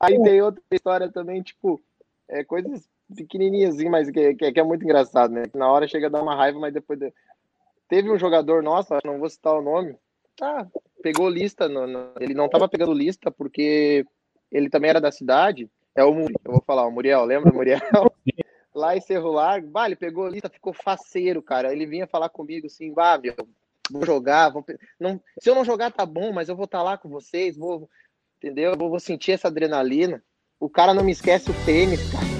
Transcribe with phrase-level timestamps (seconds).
[0.00, 1.80] Aí tem outra história também, tipo,
[2.28, 5.44] é, coisas pequenininhas, assim, mas que, que, que, é muito engraçado, né?
[5.54, 6.98] Na hora chega a dar uma raiva, mas depois.
[6.98, 7.12] De...
[7.88, 9.96] Teve um jogador nosso, não vou citar o nome,
[10.36, 10.66] tá,
[11.02, 14.06] pegou lista, no, no, ele não tava pegando lista porque
[14.50, 15.68] ele também era da cidade.
[15.94, 17.80] É o Muriel, eu vou falar, o Muriel, lembra o Muriel?
[18.74, 21.72] lá em Cerro Largo, bah, ele pegou lista, ficou faceiro, cara.
[21.72, 23.34] Ele vinha falar comigo assim, vá, meu,
[23.90, 24.64] vou jogar, vou...
[24.98, 27.56] Não, se eu não jogar tá bom, mas eu vou estar tá lá com vocês,
[27.56, 27.90] vou,
[28.42, 28.72] entendeu?
[28.72, 30.22] Eu vou, sentir essa adrenalina.
[30.58, 32.30] O cara não me esquece o tênis, cara.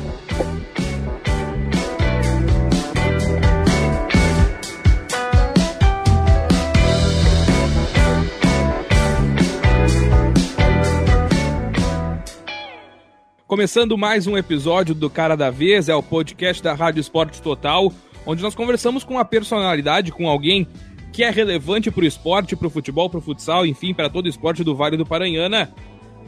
[13.46, 17.92] Começando mais um episódio do Cara da Vez, é o podcast da Rádio Esporte Total,
[18.24, 20.68] onde nós conversamos com uma personalidade, com alguém
[21.12, 24.28] que é relevante para o esporte, para o futebol, para o futsal, enfim, para todo
[24.28, 25.72] esporte do Vale do Paranhana.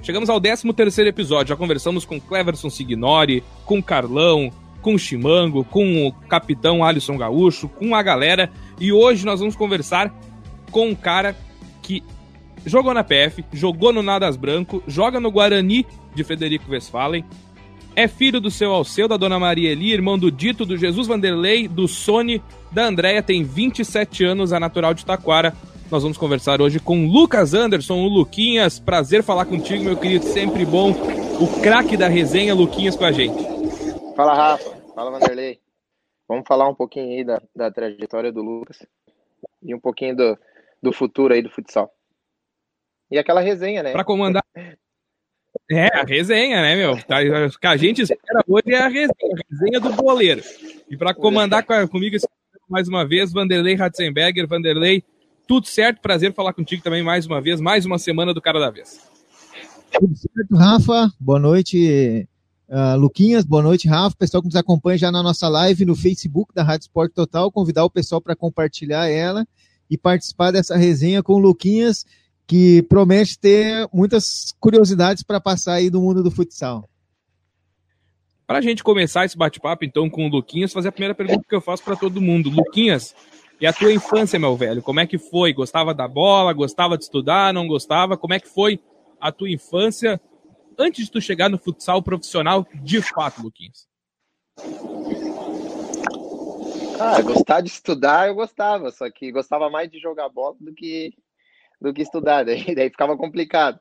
[0.02, 4.50] Chegamos ao 13 terceiro episódio, já conversamos com Cleverson Signori, com Carlão,
[4.80, 10.12] com Chimango, com o capitão Alisson Gaúcho, com a galera, e hoje nós vamos conversar
[10.72, 11.36] com um cara
[11.80, 12.02] que
[12.66, 17.24] jogou na PF, jogou no Nadas Branco, joga no Guarani de Frederico Westphalen,
[17.94, 21.68] é filho do seu Alceu, da Dona Maria Eli, irmão do Dito, do Jesus Vanderlei,
[21.68, 25.54] do Sony, da Andréia, tem 27 anos, a natural de Taquara.
[25.90, 28.78] Nós vamos conversar hoje com Lucas Anderson, o Luquinhas.
[28.80, 30.92] Prazer falar contigo, meu querido, sempre bom.
[30.92, 33.36] O craque da resenha, Luquinhas, com a gente.
[34.16, 34.70] Fala, Rafa.
[34.94, 35.60] Fala, Vanderlei.
[36.26, 38.86] Vamos falar um pouquinho aí da, da trajetória do Lucas
[39.62, 40.38] e um pouquinho do,
[40.82, 41.92] do futuro aí do futsal.
[43.10, 43.92] E aquela resenha, né?
[43.92, 44.42] Para comandar.
[45.72, 47.02] É, a resenha, né, meu?
[47.02, 50.42] Tá, o que a gente espera hoje é a resenha, a resenha do boleiro.
[50.90, 52.16] E para comandar comigo
[52.68, 54.46] mais uma vez, Vanderlei Ratzenberger.
[54.46, 55.02] Vanderlei,
[55.48, 56.02] tudo certo?
[56.02, 59.00] Prazer falar contigo também mais uma vez, mais uma semana do Cara da Vez.
[59.98, 61.10] Tudo certo, Rafa.
[61.18, 62.28] Boa noite,
[62.68, 63.46] uh, Luquinhas.
[63.46, 64.14] Boa noite, Rafa.
[64.14, 67.84] Pessoal que nos acompanha já na nossa live no Facebook da Rádio Esporte Total, convidar
[67.84, 69.46] o pessoal para compartilhar ela
[69.88, 72.04] e participar dessa resenha com o Luquinhas
[72.46, 76.88] que promete ter muitas curiosidades para passar aí do mundo do futsal.
[78.46, 81.54] Para a gente começar esse bate-papo, então, com o Luquinhas, fazer a primeira pergunta que
[81.54, 82.50] eu faço para todo mundo.
[82.50, 83.14] Luquinhas,
[83.60, 84.82] e a tua infância, meu velho?
[84.82, 85.52] Como é que foi?
[85.52, 86.52] Gostava da bola?
[86.52, 87.54] Gostava de estudar?
[87.54, 88.16] Não gostava?
[88.16, 88.80] Como é que foi
[89.20, 90.20] a tua infância
[90.76, 93.86] antes de tu chegar no futsal profissional de fato, Luquinhas?
[96.98, 101.14] Ah, gostar de estudar eu gostava, só que gostava mais de jogar bola do que
[101.82, 103.78] do que estudar, daí, daí ficava complicado.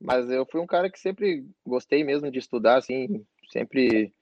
[0.00, 4.12] Mas eu fui um cara que sempre gostei mesmo de estudar, assim, sempre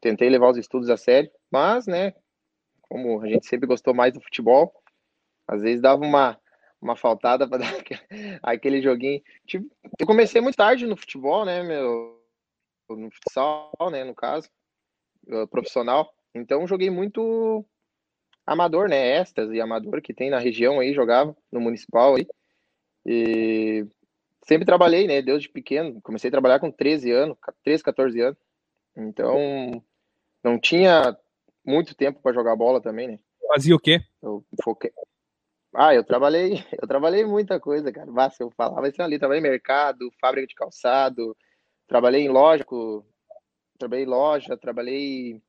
[0.00, 2.12] tentei levar os estudos a sério, mas, né,
[2.82, 4.72] como a gente sempre gostou mais do futebol,
[5.48, 6.38] às vezes dava uma,
[6.80, 7.72] uma faltada para dar
[8.42, 9.22] aquele joguinho.
[9.46, 9.66] Tipo,
[9.98, 12.22] eu comecei muito tarde no futebol, né, meu,
[12.90, 14.48] no futsal, né, no caso,
[15.50, 16.12] profissional.
[16.34, 17.64] Então joguei muito
[18.46, 22.26] amador, né, extras e amador que tem na região aí, jogava no municipal aí.
[23.06, 23.86] E
[24.46, 26.00] sempre trabalhei, né, desde pequeno.
[26.02, 28.38] Comecei a trabalhar com 13 anos, 13, 14 anos.
[28.96, 29.82] Então,
[30.42, 31.16] não tinha
[31.64, 33.18] muito tempo para jogar bola também, né?
[33.48, 34.00] Fazia o quê?
[34.22, 34.92] Eu foquei.
[35.74, 38.10] Ah, eu trabalhei, eu trabalhei muita coisa, cara.
[38.10, 41.36] Basta eu falava assim ali, trabalhei em mercado, fábrica de calçado,
[41.86, 42.64] trabalhei em loja,
[43.78, 45.42] trabalhei em loja, trabalhei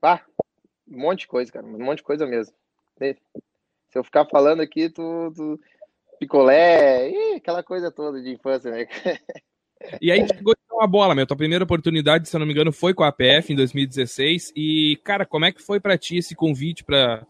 [0.00, 0.22] ah,
[0.86, 2.54] um monte de coisa, cara, um monte de coisa mesmo.
[3.94, 5.60] Se eu ficar falando aqui, tu, tu
[6.18, 8.86] picolé, ih, aquela coisa toda de infância, né?
[10.00, 11.26] E aí chegou uma bola, meu.
[11.26, 14.52] Tua primeira oportunidade, se eu não me engano, foi com a APF em 2016.
[14.56, 17.24] E, cara, como é que foi para ti esse convite para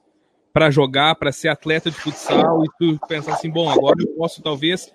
[0.52, 4.40] para jogar, para ser atleta de futsal e tu pensar assim, bom, agora eu posso
[4.40, 4.86] talvez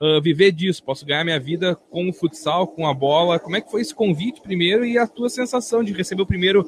[0.00, 3.40] uh, viver disso, posso ganhar minha vida com o futsal, com a bola.
[3.40, 6.62] Como é que foi esse convite primeiro e a tua sensação de receber o primeiro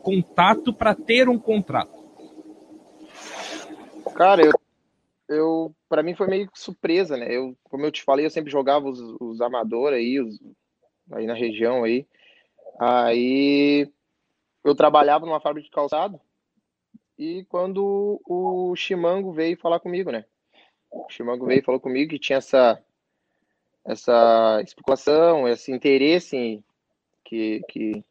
[0.00, 1.97] contato para ter um contrato?
[4.18, 4.52] Cara, eu,
[5.28, 7.28] eu para mim foi meio surpresa, né?
[7.30, 10.40] Eu, como eu te falei, eu sempre jogava os, os amadores aí, os,
[11.12, 12.04] aí na região aí.
[12.80, 13.88] Aí
[14.64, 16.20] eu trabalhava numa fábrica de calçado
[17.16, 20.24] e quando o Chimango veio falar comigo, né?
[20.90, 22.82] O Chimango veio e falou comigo que tinha essa
[23.84, 26.64] essa especulação, esse interesse em,
[27.24, 28.04] que, que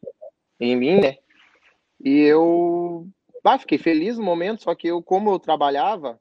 [0.57, 1.17] em mim, né?
[1.99, 3.09] E eu
[3.47, 6.19] Bah, fiquei feliz no momento, só que eu, como eu trabalhava,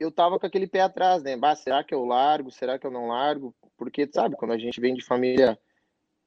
[0.00, 1.36] eu tava com aquele pé atrás, né?
[1.36, 2.50] Bah, será que eu largo?
[2.50, 3.54] Será que eu não largo?
[3.76, 5.56] Porque, sabe, quando a gente vem de família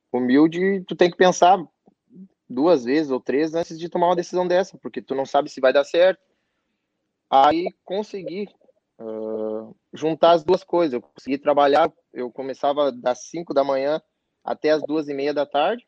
[0.10, 1.62] humilde, tu tem que pensar
[2.50, 5.60] duas vezes ou três antes de tomar uma decisão dessa, porque tu não sabe se
[5.60, 6.22] vai dar certo.
[7.30, 8.48] Aí consegui
[9.02, 10.94] uh, juntar as duas coisas.
[10.94, 14.02] Eu consegui trabalhar, eu começava das 5 da manhã
[14.42, 15.86] até as duas e meia da tarde,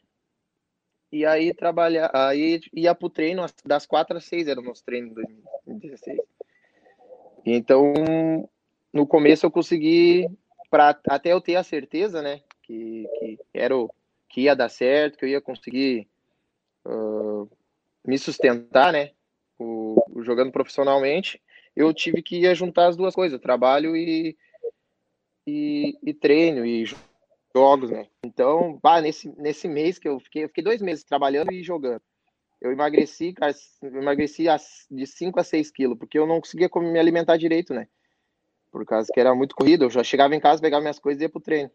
[1.11, 5.77] e aí trabalhar, aí ia pro treino das quatro às seis, eram meus treinos em
[5.77, 6.19] 2016.
[7.45, 7.93] Então,
[8.93, 10.27] no começo eu consegui,
[10.69, 13.89] para até eu ter a certeza, né, que, que, era o,
[14.27, 16.07] que ia dar certo, que eu ia conseguir
[16.85, 17.49] uh,
[18.05, 19.11] me sustentar, né,
[19.57, 21.41] o, o, jogando profissionalmente,
[21.75, 24.37] eu tive que juntar as duas coisas, trabalho e,
[25.47, 26.85] e, e treino e
[27.55, 28.07] jogos, né?
[28.23, 32.01] Então, bah, nesse, nesse mês que eu fiquei, eu fiquei dois meses trabalhando e jogando.
[32.61, 34.45] Eu emagreci, cara, emagreci
[34.91, 37.87] de 5 a 6 quilos, porque eu não conseguia me alimentar direito, né?
[38.71, 39.85] Por causa que era muito corrido.
[39.85, 41.71] Eu já chegava em casa, pegava minhas coisas e ia pro treino.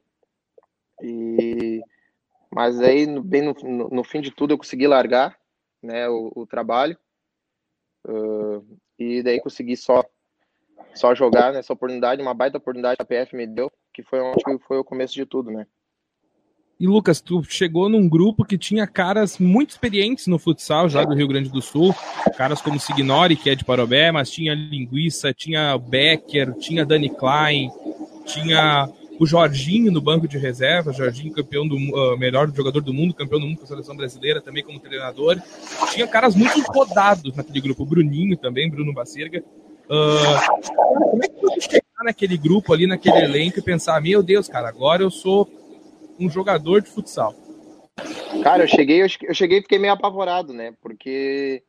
[1.02, 1.80] E...
[2.52, 5.36] Mas aí, bem no, no, no fim de tudo, eu consegui largar
[5.82, 6.96] né, o, o trabalho.
[8.06, 10.04] Uh, e daí consegui só,
[10.94, 14.42] só jogar nessa oportunidade, uma baita oportunidade que a PF me deu que foi onde
[14.66, 15.66] foi o começo de tudo, né?
[16.78, 21.14] E Lucas, tu chegou num grupo que tinha caras muito experientes no futsal já do
[21.14, 21.94] Rio Grande do Sul,
[22.36, 27.70] caras como Signori, que é de Parobé, mas tinha Linguiça, tinha Becker, tinha Dani Klein,
[28.26, 28.88] tinha
[29.20, 33.38] o Jorginho no banco de reserva, Jorginho campeão do uh, melhor jogador do mundo, campeão
[33.38, 35.40] do mundo com a seleção brasileira, também como treinador.
[35.92, 39.44] Tinha caras muito rodados naquele grupo, Bruninho também, Bruno Bacerga.
[39.84, 40.64] Uh,
[41.08, 45.10] como é que naquele grupo ali, naquele elenco e pensar, meu Deus, cara, agora eu
[45.10, 45.48] sou
[46.18, 47.34] um jogador de futsal?
[48.42, 50.74] Cara, eu cheguei, eu cheguei e fiquei meio apavorado, né?
[50.80, 51.62] Porque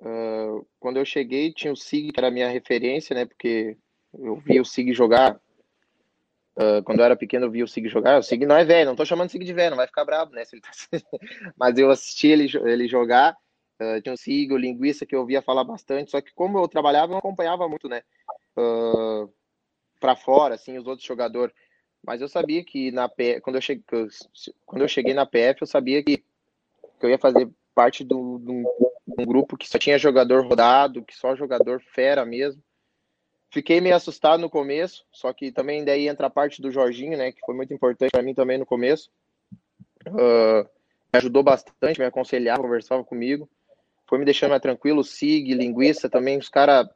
[0.00, 3.24] uh, quando eu cheguei tinha o Sig, que era a minha referência, né?
[3.24, 3.76] Porque
[4.18, 5.40] eu vi o Sig jogar.
[6.56, 8.18] Uh, quando eu era pequeno, eu vi o Sig jogar.
[8.18, 10.04] O Sig não é velho, não tô chamando o Sig de velho, não vai ficar
[10.04, 10.44] bravo, né?
[10.44, 11.00] Tá...
[11.58, 13.36] Mas eu assisti ele, ele jogar.
[13.80, 16.10] Uh, tinha o Sig, o Linguiça, que eu ouvia falar bastante.
[16.10, 18.02] Só que como eu trabalhava, eu não acompanhava muito, né?
[18.56, 19.28] Uh,
[20.00, 21.54] para fora, assim, os outros jogadores.
[22.06, 23.40] Mas eu sabia que na P...
[23.40, 23.84] quando eu cheguei,
[24.66, 26.24] quando eu cheguei na PF, eu sabia que, que
[27.00, 28.64] eu ia fazer parte de um
[29.26, 32.62] grupo que só tinha jogador rodado, que só jogador fera mesmo.
[33.50, 37.32] Fiquei meio assustado no começo, só que também daí entra a parte do Jorginho, né,
[37.32, 39.10] que foi muito importante para mim também no começo.
[40.08, 40.68] Uh,
[41.12, 43.48] me ajudou bastante, me aconselhava, conversava comigo.
[44.06, 45.04] Foi me deixando mais tranquilo.
[45.04, 46.88] Sig, linguiça também, os caras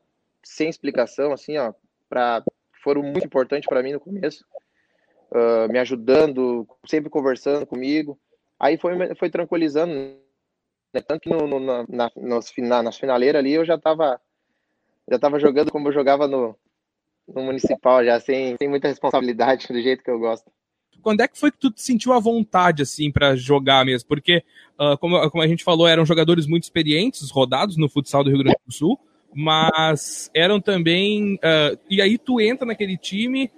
[0.43, 1.73] sem explicação, assim, ó,
[2.09, 2.43] para
[2.83, 4.45] foram muito importantes para mim no começo,
[5.33, 8.19] uh, me ajudando, sempre conversando comigo.
[8.59, 11.01] Aí foi, foi tranquilizando, né?
[11.07, 12.51] tanto que no, no, na, nas,
[12.99, 14.21] finaleiras ali eu já estava
[15.11, 16.55] já tava jogando como eu jogava no,
[17.27, 20.51] no municipal, já sem, sem muita responsabilidade, do jeito que eu gosto.
[21.01, 24.09] Quando é que foi que tu sentiu a vontade, assim, para jogar mesmo?
[24.09, 24.43] Porque,
[24.79, 28.41] uh, como, como a gente falou, eram jogadores muito experientes, rodados no futsal do Rio
[28.41, 28.99] Grande do Sul,
[29.35, 31.35] mas eram também.
[31.37, 33.51] Uh, e aí tu entra naquele time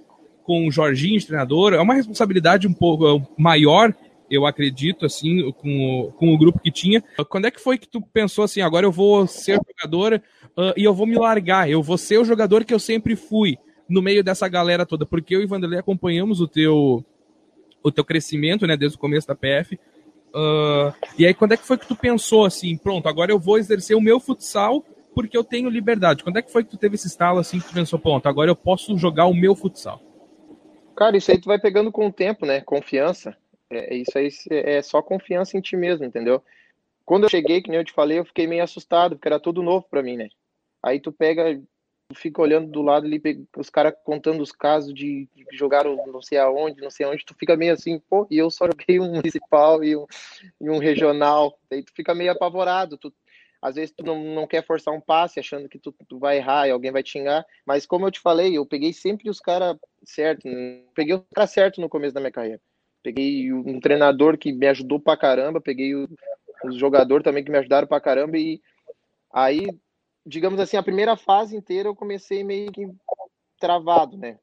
[0.42, 3.94] com o Jorginho de treinador, é uma responsabilidade um pouco uh, maior,
[4.30, 7.02] eu acredito, assim, com o, com o grupo que tinha.
[7.28, 10.22] Quando é que foi que tu pensou assim, agora eu vou ser jogador
[10.56, 13.58] uh, e eu vou me largar, eu vou ser o jogador que eu sempre fui
[13.88, 15.04] no meio dessa galera toda?
[15.04, 17.04] Porque eu e Vanderlei acompanhamos o teu,
[17.82, 19.78] o teu crescimento, né, desde o começo da PF.
[20.32, 23.58] Uh, e aí, quando é que foi que tu pensou assim, pronto, agora eu vou
[23.58, 24.84] exercer o meu futsal
[25.14, 26.22] porque eu tenho liberdade.
[26.22, 28.50] Quando é que foi que tu teve esse estalo assim que tu pensou, ponto, agora
[28.50, 30.00] eu posso jogar o meu futsal?
[30.96, 32.60] Cara, isso aí tu vai pegando com o tempo, né?
[32.60, 33.36] Confiança.
[33.70, 36.42] É, isso aí é só confiança em ti mesmo, entendeu?
[37.04, 39.62] Quando eu cheguei, que nem eu te falei, eu fiquei meio assustado, porque era tudo
[39.62, 40.28] novo para mim, né?
[40.82, 41.60] Aí tu pega,
[42.08, 43.20] tu fica olhando do lado ali,
[43.56, 47.34] os caras contando os casos de, que jogaram não sei aonde, não sei aonde, tu
[47.34, 50.06] fica meio assim, pô, e eu só joguei um municipal e um,
[50.60, 51.58] e um regional.
[51.70, 53.12] Aí tu fica meio apavorado, tu,
[53.62, 56.66] às vezes tu não, não quer forçar um passe achando que tu, tu vai errar
[56.66, 59.76] e alguém vai te xingar, mas como eu te falei, eu peguei sempre os caras
[60.02, 60.48] certo,
[60.94, 62.60] peguei o cara certo no começo da minha carreira.
[63.02, 67.86] Peguei um treinador que me ajudou pra caramba, peguei os jogadores também que me ajudaram
[67.86, 68.60] pra caramba e
[69.32, 69.66] aí,
[70.24, 72.86] digamos assim, a primeira fase inteira eu comecei meio que
[73.58, 74.38] travado, né?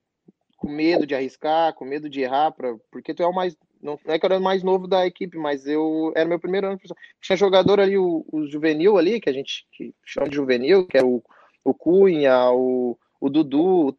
[0.58, 4.00] Com medo de arriscar, com medo de errar, pra, porque tu é o mais não,
[4.06, 6.80] é que eu era mais novo da equipe, mas eu era meu primeiro ano.
[7.22, 10.98] Tinha jogador ali, o, o juvenil ali, que a gente que chama de juvenil, que
[10.98, 11.24] é o,
[11.64, 13.98] o Cunha, o, o Dudu, o,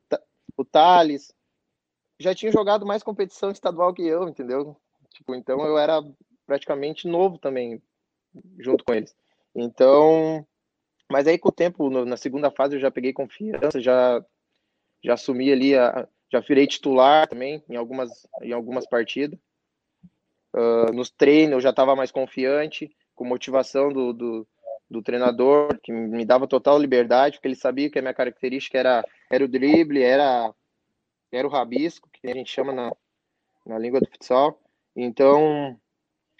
[0.56, 1.32] o Thales.
[2.18, 4.76] Já tinha jogado mais competição estadual que eu, entendeu?
[5.14, 6.02] Tipo, então eu era
[6.46, 7.80] praticamente novo também,
[8.58, 9.14] junto com eles.
[9.54, 10.46] Então,
[11.10, 14.24] mas aí com o tempo, no, na segunda fase, eu já peguei confiança, já,
[15.02, 19.38] já assumi ali, a, já virei titular também em algumas, em algumas partidas.
[20.54, 24.48] Uh, nos treinos eu já estava mais confiante, com motivação do, do,
[24.90, 29.04] do, treinador, que me dava total liberdade, porque ele sabia que a minha característica era,
[29.30, 30.52] era o drible, era
[31.30, 32.90] era o rabisco, que a gente chama na,
[33.66, 34.58] na língua do futsal.
[34.96, 35.78] Então,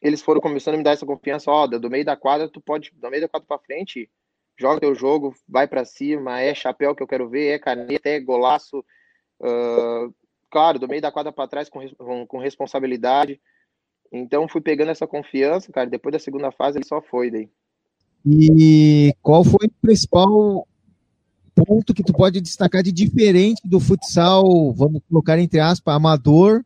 [0.03, 2.91] eles foram começando a me dar essa confiança, ó, do meio da quadra, tu pode,
[2.95, 4.11] do meio da quadra para frente,
[4.57, 8.19] joga teu jogo, vai para cima, é chapéu que eu quero ver, é caneta, é
[8.19, 8.85] golaço,
[9.41, 10.15] uh,
[10.50, 13.41] claro, do meio da quadra para trás com, com, com, responsabilidade.
[14.12, 15.88] Então fui pegando essa confiança, cara.
[15.88, 17.49] Depois da segunda fase ele só foi daí.
[18.27, 20.67] E qual foi o principal
[21.55, 26.65] ponto que tu pode destacar de diferente do futsal, vamos colocar entre aspas, amador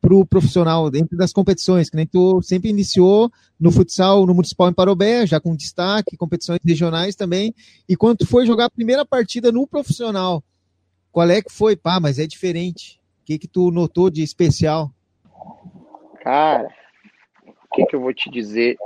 [0.00, 4.68] para o profissional dentro das competições, que nem tu sempre iniciou no futsal, no Municipal
[4.68, 7.54] em Parobé, já com destaque, competições regionais também,
[7.88, 10.42] e quando tu foi jogar a primeira partida no profissional,
[11.12, 11.76] qual é que foi?
[11.76, 13.00] Pá, mas é diferente.
[13.20, 14.90] O que que tu notou de especial?
[16.20, 16.68] Cara,
[17.72, 18.76] que que eu vou te dizer?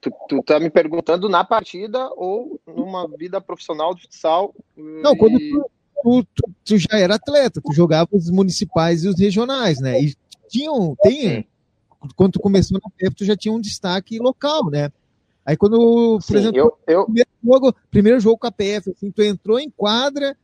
[0.00, 4.54] Tu, tu tá me perguntando na partida ou numa vida profissional de futsal?
[4.76, 5.70] Não, quando tu,
[6.02, 10.00] tu, tu, tu, já era atleta, tu jogava os municipais e os regionais, né?
[10.02, 10.14] E
[10.48, 11.46] tinham, tem,
[12.14, 14.90] quando tu começou na PF, tu já tinha um destaque local, né?
[15.46, 17.04] Aí quando, por Sim, exemplo, eu, eu...
[17.04, 20.36] Primeiro, jogo, primeiro jogo com a PF, assim, tu entrou em quadra,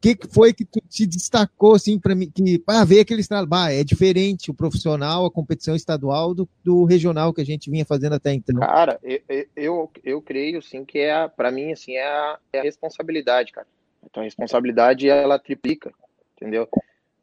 [0.00, 3.80] que, que foi que tu te destacou, assim, para mim, que, para ver aqueles trabalhos,
[3.80, 8.14] é diferente o profissional, a competição estadual do, do regional que a gente vinha fazendo
[8.14, 8.58] até então?
[8.60, 12.62] Cara, eu, eu, eu creio, sim, que é, para mim, assim, é a, é a
[12.62, 13.66] responsabilidade, cara.
[14.02, 15.92] Então, a responsabilidade, ela triplica,
[16.34, 16.66] entendeu?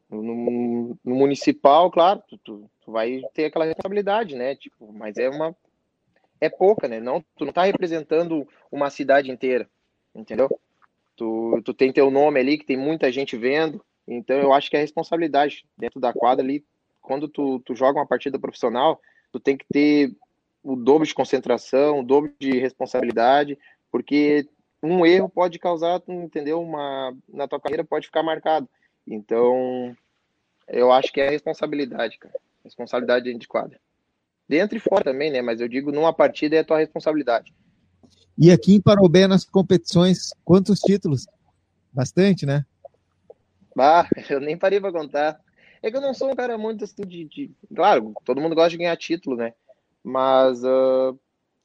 [0.08, 4.54] No, no municipal, claro, tu, tu, tu, vai ter aquela responsabilidade, né?
[4.54, 5.54] Tipo, mas é uma
[6.40, 7.00] é pouca, né?
[7.00, 9.68] Não, tu não tá representando uma cidade inteira,
[10.14, 10.48] entendeu?
[11.18, 14.76] Tu, tu tem teu nome ali que tem muita gente vendo, então eu acho que
[14.76, 16.64] é responsabilidade dentro da quadra ali.
[17.02, 19.00] Quando tu, tu joga uma partida profissional,
[19.32, 20.14] tu tem que ter
[20.62, 23.58] o dobro de concentração, o dobro de responsabilidade,
[23.90, 24.48] porque
[24.80, 26.62] um erro pode causar, entendeu?
[26.62, 28.68] Uma na tua carreira pode ficar marcado.
[29.04, 29.96] Então,
[30.68, 32.38] eu acho que é responsabilidade, cara.
[32.62, 33.80] Responsabilidade dentro de quadra.
[34.48, 35.42] Dentro e fora também, né?
[35.42, 37.52] Mas eu digo, numa partida é tua responsabilidade.
[38.40, 41.26] E aqui em Parobé, nas competições, quantos títulos?
[41.92, 42.64] Bastante, né?
[43.76, 45.40] Ah, eu nem parei pra contar.
[45.82, 47.24] É que eu não sou um cara muito assim de.
[47.24, 47.50] de...
[47.74, 49.54] Claro, todo mundo gosta de ganhar título, né?
[50.04, 51.18] Mas uh,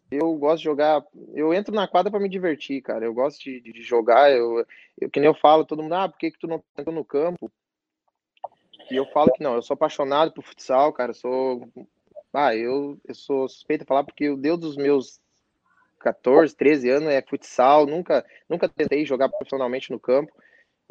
[0.10, 1.04] eu gosto de jogar.
[1.36, 3.06] Eu entro na quadra para me divertir, cara.
[3.06, 4.32] Eu gosto de, de jogar.
[4.32, 4.66] Eu,
[5.00, 7.06] eu, que nem eu falo, todo mundo, ah, por que, que tu não tá no
[7.06, 7.52] campo?
[8.90, 11.12] E eu falo que não, eu sou apaixonado por futsal, cara.
[11.12, 11.70] Eu sou.
[12.34, 15.22] Ah, eu, eu sou suspeito de falar porque o Deus dos meus
[16.04, 17.86] 14, 13 anos é futsal.
[17.86, 20.32] Nunca, nunca tentei jogar profissionalmente no campo.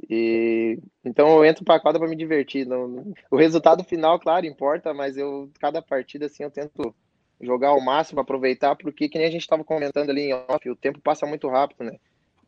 [0.08, 2.66] E então eu entro para a quadra para me divertir.
[2.66, 6.94] Não, o resultado final, claro, importa, mas eu cada partida assim eu tento
[7.40, 10.76] jogar ao máximo, aproveitar, porque que nem a gente estava comentando ali em off, o
[10.76, 11.98] tempo passa muito rápido, né?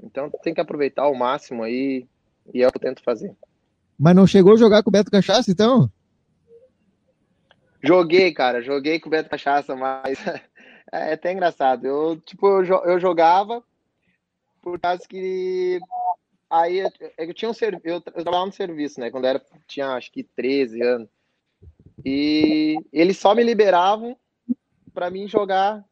[0.03, 2.07] Então tem que aproveitar ao máximo aí,
[2.53, 3.35] e é o que eu tento fazer.
[3.99, 5.91] Mas não chegou a jogar com o Beto Cachaça, então?
[7.83, 10.19] Joguei, cara, joguei com o Beto Cachaça, mas
[10.93, 11.87] é até engraçado.
[11.87, 13.63] Eu, tipo, eu, eu jogava
[14.63, 15.79] por causa que
[16.49, 19.11] aí eu, eu tinha um serviço, eu, eu trabalhava no serviço, né?
[19.11, 21.09] Quando era, tinha acho que 13 anos.
[22.05, 24.17] E eles só me liberavam
[24.93, 25.85] para mim jogar.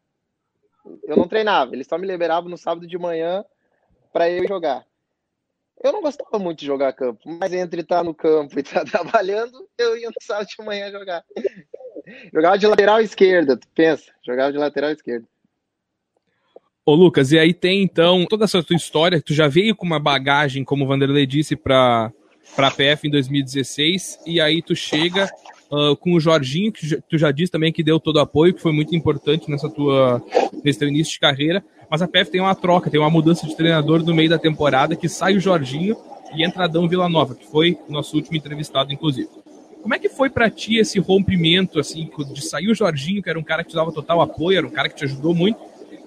[1.04, 3.44] Eu não treinava, eles só me liberavam no sábado de manhã
[4.12, 4.84] para eu jogar.
[5.82, 9.68] Eu não gostava muito de jogar campo, mas entre estar no campo e estar trabalhando,
[9.76, 11.25] eu ia no sábado de manhã jogar.
[12.32, 14.11] Jogava de lateral esquerda, tu pensa?
[14.25, 15.26] Jogava de lateral esquerda.
[16.85, 20.00] Ô Lucas, e aí tem então toda essa tua história, tu já veio com uma
[20.00, 22.12] bagagem, como o Vanderlei disse, para
[22.56, 25.30] para a PF em 2016, e aí tu chega
[25.71, 28.61] uh, com o Jorginho, que tu já disse também que deu todo o apoio, que
[28.61, 30.23] foi muito importante nessa tua,
[30.62, 31.64] nesse teu início de carreira.
[31.90, 34.97] Mas a PF tem uma troca, tem uma mudança de treinador no meio da temporada,
[34.97, 35.97] que sai o Jorginho
[36.35, 39.28] e entra Adão Vila Nova, que foi o nosso último entrevistado, inclusive.
[39.82, 43.38] Como é que foi para ti esse rompimento, assim, de sair o Jorginho, que era
[43.38, 45.58] um cara que te dava total apoio, era um cara que te ajudou muito,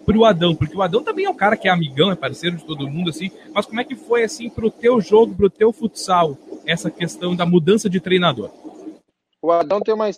[0.06, 0.56] pro Adão?
[0.56, 3.10] Porque o Adão também é um cara que é amigão, é parceiro de todo mundo,
[3.10, 7.36] assim, mas como é que foi, assim, pro teu jogo, pro teu futsal, essa questão
[7.36, 8.50] da mudança de treinador?
[9.42, 10.10] O Adão tem uma.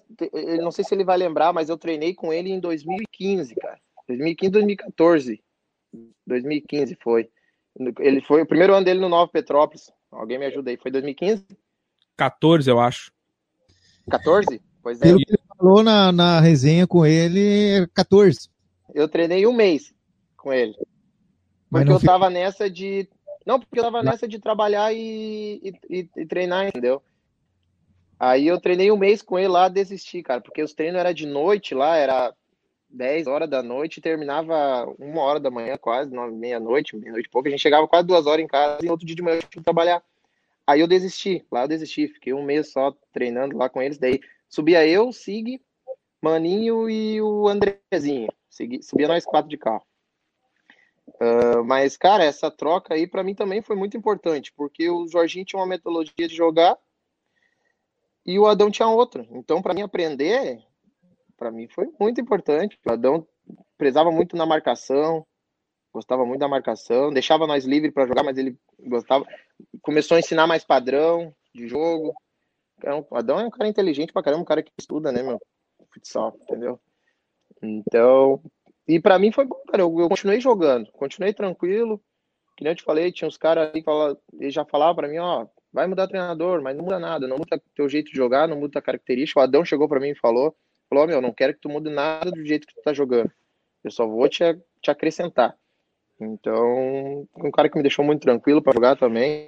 [0.61, 3.77] Não sei se ele vai lembrar, mas eu treinei com ele em 2015, cara.
[4.07, 5.43] 2015, 2014.
[6.25, 7.29] 2015 foi.
[7.99, 9.91] Ele foi o primeiro ano dele no Nova Petrópolis.
[10.09, 10.77] Alguém me ajuda aí.
[10.77, 11.45] Foi 2015?
[12.15, 13.11] 14, eu acho.
[14.09, 14.61] 14?
[14.81, 15.09] Pois é.
[15.09, 15.25] Ele
[15.57, 18.49] falou na, na resenha com ele 14.
[18.93, 19.93] Eu treinei um mês
[20.35, 20.75] com ele.
[21.69, 23.07] Porque eu tava nessa de.
[23.45, 27.01] Não, porque eu tava nessa de trabalhar e, e, e treinar, entendeu?
[28.19, 31.25] Aí eu treinei um mês com ele lá, desisti, cara, porque os treinos era de
[31.25, 32.33] noite lá, era
[32.89, 37.47] 10 horas da noite, terminava uma hora da manhã, quase, meia-noite, meia-noite e pouco.
[37.47, 39.61] A gente chegava quase duas horas em casa e outro dia de manhã eu tinha
[39.61, 40.01] que trabalhar.
[40.67, 44.19] Aí eu desisti, lá eu desisti, fiquei um mês só treinando lá com eles, daí
[44.50, 45.62] subia eu, Sig,
[46.21, 48.27] Maninho e o Andrezinho,
[48.81, 49.83] subia nós quatro de carro.
[51.07, 55.45] Uh, mas, cara, essa troca aí para mim também foi muito importante, porque o Jorginho
[55.45, 56.77] tinha uma metodologia de jogar
[58.25, 59.25] e o Adão tinha outra.
[59.31, 60.62] Então, para mim aprender,
[61.38, 62.77] para mim foi muito importante.
[62.86, 63.25] O Adão
[63.77, 65.25] prezava muito na marcação,
[65.97, 69.25] gostava muito da marcação, deixava nós livres para jogar, mas ele gostava.
[69.81, 72.13] Começou a ensinar mais padrão de jogo.
[73.09, 75.39] o Adão é um cara inteligente pra caramba, um cara que estuda, né, meu?
[75.91, 76.79] Futsal, entendeu?
[77.61, 78.41] Então,
[78.87, 79.81] e para mim foi bom, cara.
[79.81, 81.99] Eu, eu, continuei jogando, continuei tranquilo.
[82.55, 85.45] Que nem eu te falei, tinha uns caras aí que já falavam para mim, ó,
[85.71, 88.79] vai mudar treinador, mas não muda nada, não muda teu jeito de jogar, não muda
[88.79, 89.39] a característica.
[89.39, 90.55] O Adão chegou para mim e falou,
[90.89, 93.31] falou, meu, não quero que tu mude nada do jeito que tu tá jogando.
[93.83, 94.43] Eu só vou te,
[94.81, 95.55] te acrescentar.
[96.19, 99.47] Então, um cara que me deixou muito tranquilo para jogar também.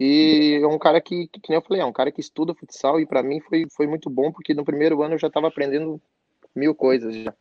[0.00, 2.54] E é um cara que, que, que nem eu falei, é um cara que estuda
[2.54, 5.48] futsal e para mim foi, foi muito bom, porque no primeiro ano eu já estava
[5.48, 6.00] aprendendo
[6.54, 7.34] mil coisas já.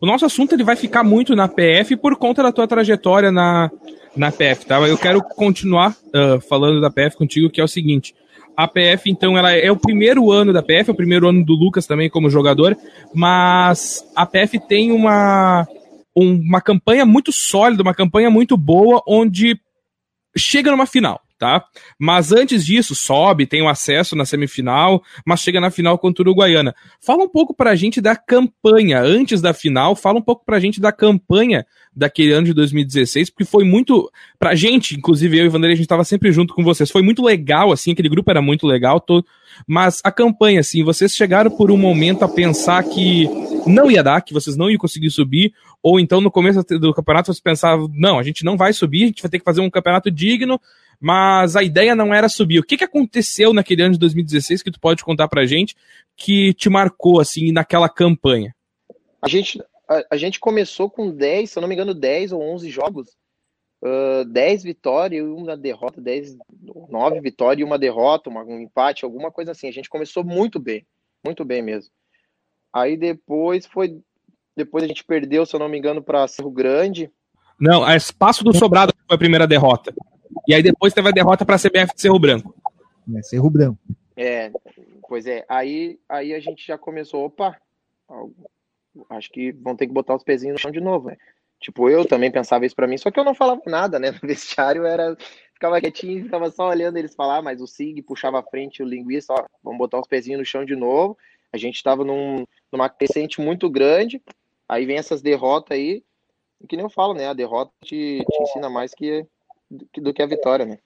[0.00, 3.70] O nosso assunto ele vai ficar muito na PF por conta da tua trajetória na,
[4.16, 4.80] na PF, tá?
[4.80, 8.14] Eu quero continuar uh, falando da PF contigo, que é o seguinte.
[8.56, 11.54] A PF, então, ela é o primeiro ano da PF, é o primeiro ano do
[11.54, 12.76] Lucas também como jogador,
[13.14, 15.66] mas a PF tem uma,
[16.14, 19.58] uma campanha muito sólida, uma campanha muito boa, onde
[20.36, 21.64] chega numa final tá?
[21.98, 26.26] Mas antes disso, sobe, tem o acesso na semifinal, mas chega na final contra o
[26.26, 26.74] Uruguaiana.
[27.00, 30.78] Fala um pouco pra gente da campanha, antes da final, fala um pouco pra gente
[30.82, 31.64] da campanha
[31.96, 35.88] daquele ano de 2016, porque foi muito, pra gente, inclusive eu e Vanderlei, a gente
[35.88, 39.26] tava sempre junto com vocês, foi muito legal, assim, aquele grupo era muito legal, todo,
[39.66, 43.26] mas a campanha, assim, vocês chegaram por um momento a pensar que
[43.66, 47.26] não ia dar, que vocês não iam conseguir subir, ou então no começo do campeonato
[47.26, 49.70] vocês pensavam, não, a gente não vai subir, a gente vai ter que fazer um
[49.70, 50.60] campeonato digno,
[51.00, 52.58] mas a ideia não era subir.
[52.58, 55.74] O que, que aconteceu naquele ano de 2016 que tu pode contar pra gente
[56.14, 58.54] que te marcou, assim, naquela campanha?
[59.22, 62.42] A gente, a, a gente começou com 10, se eu não me engano, 10 ou
[62.42, 63.16] 11 jogos,
[63.82, 66.36] uh, 10 vitórias e uma derrota, 10,
[66.88, 69.68] 9 vitórias e uma derrota, uma, um empate, alguma coisa assim.
[69.68, 70.86] A gente começou muito bem,
[71.24, 71.90] muito bem mesmo.
[72.72, 74.00] Aí depois foi.
[74.56, 77.10] Depois a gente perdeu, se eu não me engano, para Cerro Grande.
[77.58, 79.94] Não, a Espaço do Sobrado foi a primeira derrota.
[80.48, 82.54] E aí depois teve a derrota para a CBF de Cerro Branco.
[83.14, 83.78] É, Cerro Branco.
[84.16, 84.50] É,
[85.08, 85.44] pois é.
[85.48, 87.56] Aí, aí a gente já começou, opa,
[89.10, 91.16] acho que vão ter que botar os pezinhos no chão de novo, né?
[91.60, 94.10] Tipo, eu também pensava isso para mim, só que eu não falava nada, né?
[94.22, 95.16] No vestiário era.
[95.52, 99.34] Ficava quietinho, ficava só olhando eles falar, mas o Sig puxava a frente o linguiça,
[99.34, 101.18] ó, vamos botar os pezinhos no chão de novo.
[101.52, 104.22] A gente estava num, numa crescente muito grande,
[104.68, 106.02] aí vem essas derrotas aí,
[106.68, 107.26] que nem eu falo, né?
[107.26, 109.26] A derrota te, te ensina mais que
[109.96, 110.78] do que a vitória, né?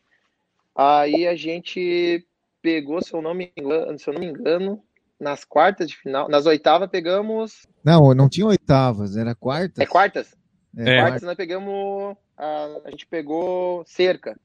[0.74, 2.26] Aí a gente
[2.60, 4.82] pegou, se eu não me engano, se eu não me engano,
[5.18, 7.66] nas quartas de final, nas oitavas pegamos.
[7.84, 9.78] Não, não tinha oitavas, era quartas.
[9.78, 10.36] É quartas?
[10.76, 11.00] É.
[11.00, 12.16] Quartas nós pegamos.
[12.36, 14.38] A, a gente pegou cerca.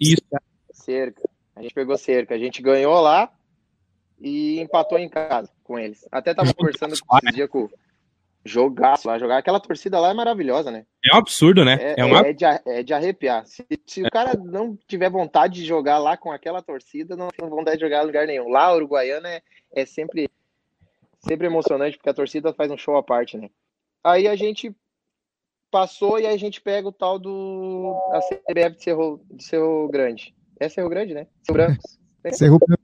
[0.00, 0.22] Isso.
[0.72, 1.22] Cerca.
[1.56, 2.34] A gente pegou cerca.
[2.34, 3.32] A gente ganhou lá
[4.20, 6.06] e empatou em casa com eles.
[6.10, 7.02] Até tava conversando esse
[7.32, 7.68] dia com,
[8.48, 9.38] Jogaço lá, jogar.
[9.38, 10.86] Aquela torcida lá é maravilhosa, né?
[11.04, 11.76] É um absurdo, né?
[11.80, 12.20] É, é, uma...
[12.20, 13.44] é, de, é de arrepiar.
[13.46, 17.48] Se, se o cara não tiver vontade de jogar lá com aquela torcida, não tem
[17.48, 18.48] vontade de jogar em lugar nenhum.
[18.48, 20.30] Lá, Uruguaiana é, é sempre,
[21.20, 23.50] sempre emocionante, porque a torcida faz um show à parte, né?
[24.02, 24.74] Aí a gente
[25.70, 29.88] passou e aí a gente pega o tal do a CBF de Cerro, de Cerro
[29.88, 30.34] Grande.
[30.58, 31.26] É Cerro Grande, né?
[31.42, 31.82] Cerro Branco.
[32.32, 32.77] Cerro Branco.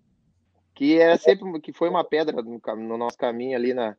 [0.75, 3.97] Que é sempre que foi uma pedra no, no nosso caminho ali na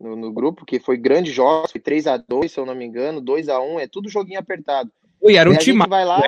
[0.00, 2.84] no, no, grupo, que foi grande jogos, foi 3 a 2 se eu não me
[2.84, 4.90] engano, 2 a 1 é tudo joguinho apertado.
[5.22, 6.22] E era um time vai lá,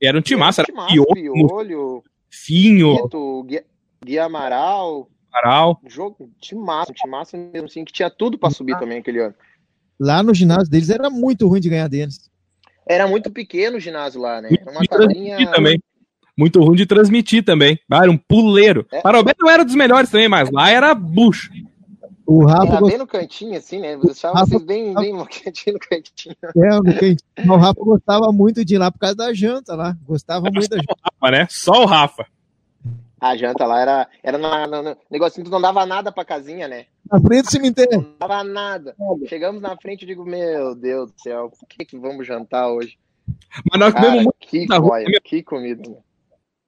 [0.00, 3.46] era um time massa, era, um piolho, piolho, Finho, Guito,
[4.04, 5.80] Gui, Amaral, Amaral.
[5.86, 9.34] jogo, time massa, time massa mesmo assim, que tinha tudo para subir também aquele ano.
[9.98, 12.30] Lá no ginásio deles era muito ruim de ganhar deles.
[12.86, 14.50] Era muito pequeno o ginásio lá, né?
[14.60, 15.80] Era uma casinha também.
[16.36, 17.78] Muito ruim de transmitir também.
[17.90, 18.86] Ah, era um puleiro.
[18.90, 19.00] É.
[19.00, 21.50] Parobé não era dos melhores também, mas lá era bucho.
[22.26, 22.76] O Rafa.
[22.76, 23.96] Era bem no cantinho, assim, né?
[23.98, 24.46] Você achava Rafa...
[24.46, 26.36] vocês bem, bem no cantinho, no cantinho.
[26.42, 27.16] É, no cantinho.
[27.52, 29.96] O Rafa gostava muito de ir lá por causa da janta lá.
[30.06, 30.94] Gostava muito da janta.
[31.04, 31.46] Rafa, né?
[31.50, 32.26] Só o Rafa.
[33.20, 36.86] A janta lá era, era no, no, negocinho que não dava nada pra casinha, né?
[37.10, 38.00] Na frente do cemitério.
[38.02, 38.94] Não dava nada.
[39.26, 42.98] Chegamos na frente e digo, meu Deus do céu, o que, que vamos jantar hoje?
[43.70, 45.88] Mas nós Cara, comemos que, coia, que comida.
[45.88, 45.96] Né?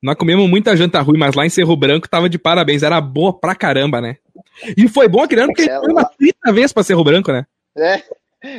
[0.07, 2.85] Nós comemos muita janta ruim, mas lá em Cerro Branco tava de parabéns.
[2.85, 4.19] Era boa pra caramba, né?
[4.77, 7.45] E foi bom aquele ano porque foi uma 30 vezes pra Cerro Branco, né?
[7.77, 8.01] É,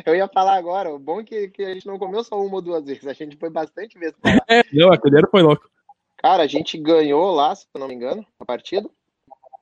[0.06, 2.56] Eu ia falar agora, o bom é que, que a gente não comeu só uma
[2.56, 4.42] ou duas vezes, a gente foi bastante vezes pra lá.
[4.50, 5.70] É, não, aquele foi louco.
[6.18, 8.90] Cara, a gente ganhou lá, se eu não me engano, a partida.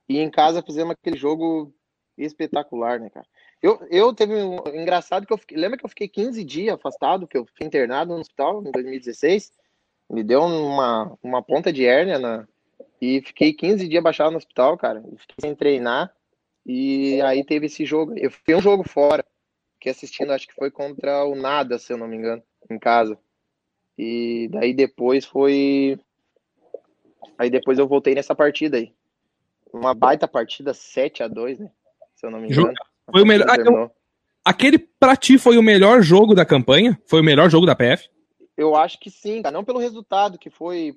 [0.08, 1.72] E em casa fizemos aquele jogo
[2.18, 3.26] espetacular, né, cara?
[3.62, 7.28] Eu, eu teve um engraçado que eu fiquei, lembra que eu fiquei 15 dias afastado,
[7.28, 9.52] que eu fui internado no hospital em 2016.
[10.08, 12.46] Me deu uma, uma ponta de hérnia na,
[13.00, 15.02] e fiquei 15 dias baixado no hospital, cara.
[15.16, 16.12] Fiquei sem treinar.
[16.64, 18.14] E aí teve esse jogo.
[18.16, 19.24] Eu fiquei um jogo fora,
[19.80, 23.18] que assistindo, acho que foi contra o Nada, se eu não me engano, em casa.
[23.98, 25.98] E daí depois foi.
[27.38, 28.92] Aí depois eu voltei nessa partida aí.
[29.72, 31.70] Uma baita partida, 7 a 2 né?
[32.14, 32.72] Se eu não me engano.
[33.10, 33.46] Foi o melhor.
[33.48, 33.90] Ah,
[34.44, 36.98] aquele pra ti foi o melhor jogo da campanha?
[37.06, 38.08] Foi o melhor jogo da PF?
[38.56, 39.52] Eu acho que sim, cara.
[39.52, 40.96] Não pelo resultado, que foi,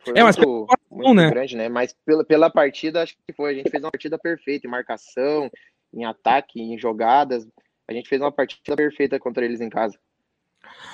[0.00, 1.30] foi é, muito, mas muito né?
[1.30, 1.68] grande, né?
[1.68, 3.52] Mas pela, pela partida, acho que foi.
[3.52, 5.50] A gente fez uma partida perfeita em marcação,
[5.92, 7.46] em ataque, em jogadas.
[7.86, 9.98] A gente fez uma partida perfeita contra eles em casa.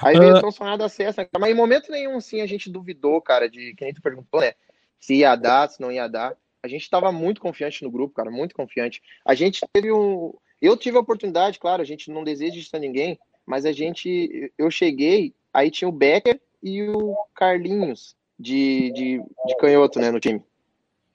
[0.01, 0.41] Aí veio uh...
[0.41, 1.29] São Sonhado acesso, né?
[1.39, 4.53] mas em momento nenhum, sim, a gente duvidou, cara, de quem tu perguntou, né?
[5.01, 6.37] Se ia dar, se não ia dar.
[6.63, 9.03] A gente estava muito confiante no grupo, cara, muito confiante.
[9.25, 10.33] A gente teve um.
[10.63, 14.53] Eu tive a oportunidade, claro, a gente não deseja isso a ninguém, mas a gente.
[14.57, 20.21] Eu cheguei, aí tinha o Becker e o Carlinhos de, de, de canhoto, né, no
[20.21, 20.43] time.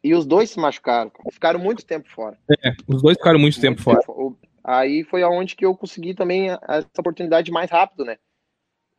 [0.01, 1.29] E os dois se machucaram, cara.
[1.31, 2.37] ficaram muito tempo fora.
[2.63, 4.35] É, os dois ficaram muito, muito tempo, tempo fora.
[4.63, 8.17] Aí foi aonde que eu consegui também essa oportunidade mais rápido, né?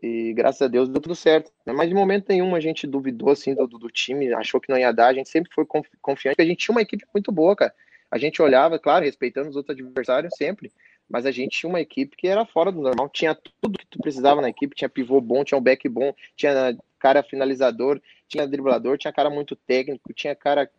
[0.02, 1.50] E graças a Deus deu tudo certo.
[1.66, 4.92] Mas de momento nenhum a gente duvidou assim do, do time, achou que não ia
[4.92, 5.08] dar.
[5.08, 7.74] A gente sempre foi confiante, porque a gente tinha uma equipe muito boa, cara.
[8.10, 10.72] A gente olhava, claro, respeitando os outros adversários sempre,
[11.10, 13.08] mas a gente tinha uma equipe que era fora do normal.
[13.08, 16.76] Tinha tudo que tu precisava na equipe, tinha pivô bom, tinha um back bom, tinha
[16.98, 20.70] cara finalizador, tinha driblador, tinha cara muito técnico, tinha cara.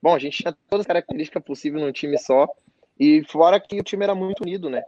[0.00, 2.48] Bom, a gente tinha todas as características possíveis num time só.
[2.98, 4.82] E fora que o time era muito unido, né?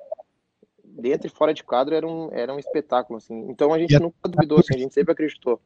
[0.96, 3.46] dentro e fora de quadro era um, era um espetáculo, assim.
[3.48, 5.60] Então a gente nunca duvidou, assim, a gente sempre acreditou.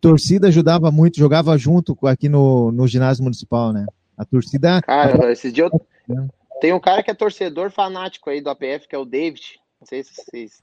[0.00, 3.86] Torcida ajudava muito, jogava junto aqui no, no ginásio municipal, né?
[4.16, 4.80] A torcida.
[4.82, 5.70] Cara, esses dias
[6.08, 6.28] eu...
[6.60, 9.60] Tem um cara que é torcedor fanático aí do APF, que é o David.
[9.80, 10.62] Não sei se vocês.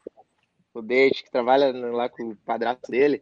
[0.74, 3.22] O David, que trabalha lá com o padrasto dele.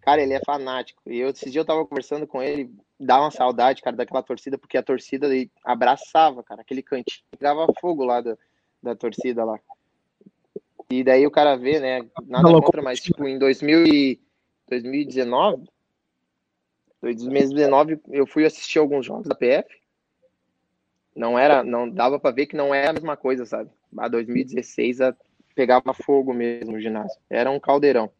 [0.00, 1.02] Cara, ele é fanático.
[1.06, 4.58] E eu, esses dias eu tava conversando com ele, dá uma saudade, cara, daquela torcida,
[4.58, 5.28] porque a torcida
[5.64, 8.36] abraçava, cara, aquele cantinho, dava fogo lá da,
[8.82, 9.58] da torcida lá.
[10.90, 12.06] E daí o cara vê, né?
[12.26, 14.20] Nada contra, mas tipo, em 2000 e
[14.68, 15.68] 2019,
[17.00, 19.68] 2019 eu fui assistir alguns jogos da PF.
[21.14, 23.70] Não era, não dava para ver que não é a mesma coisa, sabe?
[23.96, 25.14] A 2016 a,
[25.54, 27.16] pegava fogo mesmo o ginásio.
[27.30, 28.10] Era um caldeirão.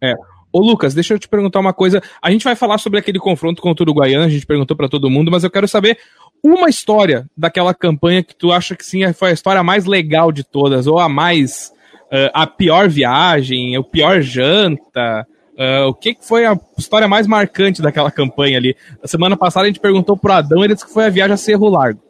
[0.00, 0.14] É.
[0.52, 2.02] Ô Lucas, deixa eu te perguntar uma coisa.
[2.20, 5.08] A gente vai falar sobre aquele confronto contra o Uruguaiana, a gente perguntou para todo
[5.08, 5.98] mundo, mas eu quero saber
[6.42, 10.44] uma história daquela campanha que tu acha que sim foi a história mais legal de
[10.44, 11.72] todas, ou a mais
[12.06, 15.26] uh, a pior viagem, o pior janta.
[15.52, 18.76] Uh, o que, foi a história mais marcante daquela campanha ali?
[19.02, 21.38] A semana passada a gente perguntou pro Adão, ele disse que foi a viagem a
[21.38, 22.00] Cerro Largo.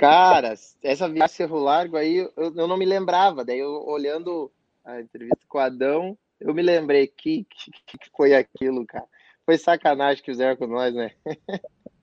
[0.00, 3.44] Cara, essa viagem Cerro Largo aí eu, eu não me lembrava.
[3.44, 4.50] Daí eu olhando
[4.82, 9.04] a entrevista com o Adão, eu me lembrei que, que, que foi aquilo, cara.
[9.44, 11.10] Foi sacanagem que fizeram com nós, né?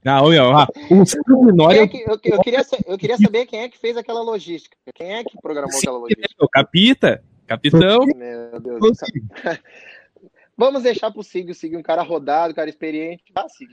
[0.06, 3.98] Não, ah, o é que, eu, eu, queria, eu queria saber quem é que fez
[3.98, 4.78] aquela logística.
[4.94, 6.46] Quem é que programou Sim, aquela logística?
[6.46, 8.06] O Capita, capitão.
[8.16, 8.80] Meu Deus.
[10.56, 13.24] Vamos deixar pro Sig, o Sig um cara rodado, um cara experiente.
[13.34, 13.68] Ah, Sig,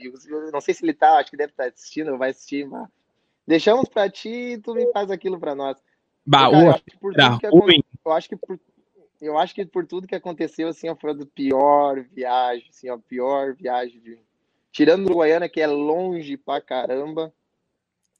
[0.51, 2.89] não sei se ele tá, acho que deve estar tá assistindo, vai assistir, mas
[3.47, 5.77] deixamos pra ti e tu me faz aquilo pra nós.
[6.25, 7.47] Bah, cara, eu, acho que por tudo que
[8.05, 8.59] eu acho que por
[9.21, 13.53] eu acho que por tudo que aconteceu, assim, foi a pior viagem, assim, a pior
[13.53, 14.19] viagem de
[14.71, 17.33] Tirando Uruguaiana, que é longe pra caramba.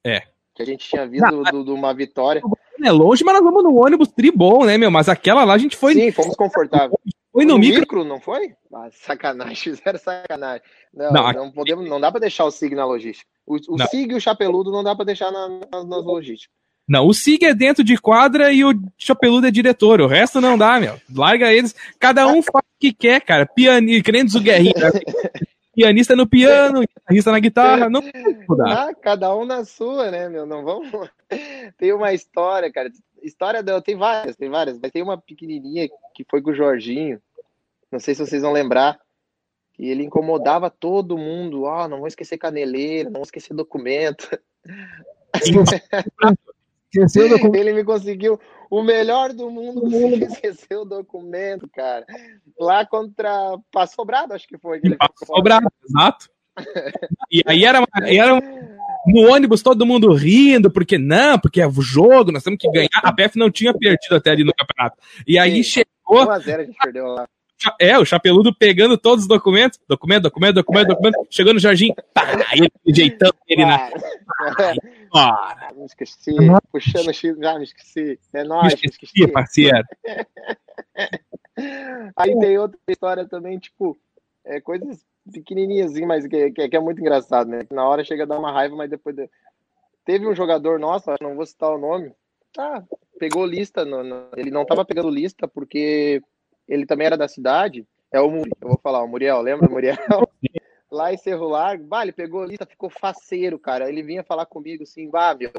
[0.02, 0.22] É.
[0.54, 2.40] Que a gente tinha visto de uma vitória.
[2.82, 4.90] É longe, mas nós vamos no ônibus tribom, né, meu?
[4.90, 5.92] Mas aquela lá a gente foi.
[5.92, 6.98] Sim, fomos confortáveis.
[7.36, 7.80] Foi no, no micro.
[7.80, 8.04] micro.
[8.04, 8.54] não foi?
[8.72, 10.62] Ah, sacanagem, fizeram sacanagem.
[10.94, 13.28] Não, não, não, podemos, não dá pra deixar o SIG na logística.
[13.46, 16.56] O, o SIG e o Chapeludo não dá pra deixar na, na, nas logísticas.
[16.88, 20.00] Não, o SIG é dentro de quadra e o Chapeludo é diretor.
[20.00, 20.98] O resto não dá, meu.
[21.14, 21.74] Larga eles.
[22.00, 23.44] Cada um faz o que quer, cara.
[23.44, 24.72] Pianista, crentes o Guerrinho.
[25.76, 28.00] pianista no piano, guitarrista na guitarra, não
[28.66, 30.46] ah, cada um na sua, né, meu?
[30.46, 30.88] Não vamos.
[31.76, 32.90] tem uma história, cara.
[33.26, 37.20] História dela, tem várias, tem várias, mas tem uma pequenininha que foi com o Jorginho.
[37.90, 38.98] Não sei se vocês vão lembrar.
[39.78, 41.66] E ele incomodava todo mundo.
[41.66, 44.28] Ah, oh, não vou esquecer caneleira, não vou esquecer documento.
[46.92, 47.56] Esqueceu o documento.
[47.56, 52.06] Ele me conseguiu o melhor do mundo, conseguiu esquecer o documento, cara.
[52.58, 54.80] Lá contra Passo Sobrado, acho que foi.
[54.80, 56.30] Passo Sobrado, exato.
[57.30, 58.40] E aí era, era
[59.06, 62.88] no ônibus todo mundo rindo, porque não, porque é o jogo, nós temos que ganhar.
[63.02, 64.98] A PF não tinha perdido até ali no campeonato.
[65.26, 65.84] E aí Sim.
[65.84, 66.26] chegou.
[66.26, 67.28] 1x0 a gente perdeu lá.
[67.80, 72.26] É, o Chapeludo pegando todos os documentos, documento, documento, documento, documento, chegando no Jardim, pá,
[72.52, 73.88] ele jeitando ele na.
[75.14, 76.34] Ah, me esqueci,
[76.70, 78.20] puxando o X, já me esqueci.
[78.34, 79.32] É nóis, me esqueci, me esqueci.
[79.32, 79.82] parceiro.
[82.14, 83.98] Aí tem outra história também, tipo,
[84.44, 87.60] é, coisas pequenininhas, assim, mas que, que, que, é muito engraçado, né?
[87.70, 89.14] Na hora chega a dar uma raiva, mas depois.
[89.14, 89.28] De...
[90.04, 92.12] Teve um jogador nosso, não vou citar o nome,
[92.52, 92.84] tá,
[93.18, 96.22] pegou lista, no, no, ele não tava pegando lista porque
[96.68, 99.72] ele também era da cidade, é o Muriel, eu vou falar, o Muriel, lembra o
[99.72, 99.96] Muriel?
[100.90, 104.84] lá em Cerro Largo, bah, ele pegou lista, ficou faceiro, cara, ele vinha falar comigo
[104.84, 105.50] assim, bah, meu,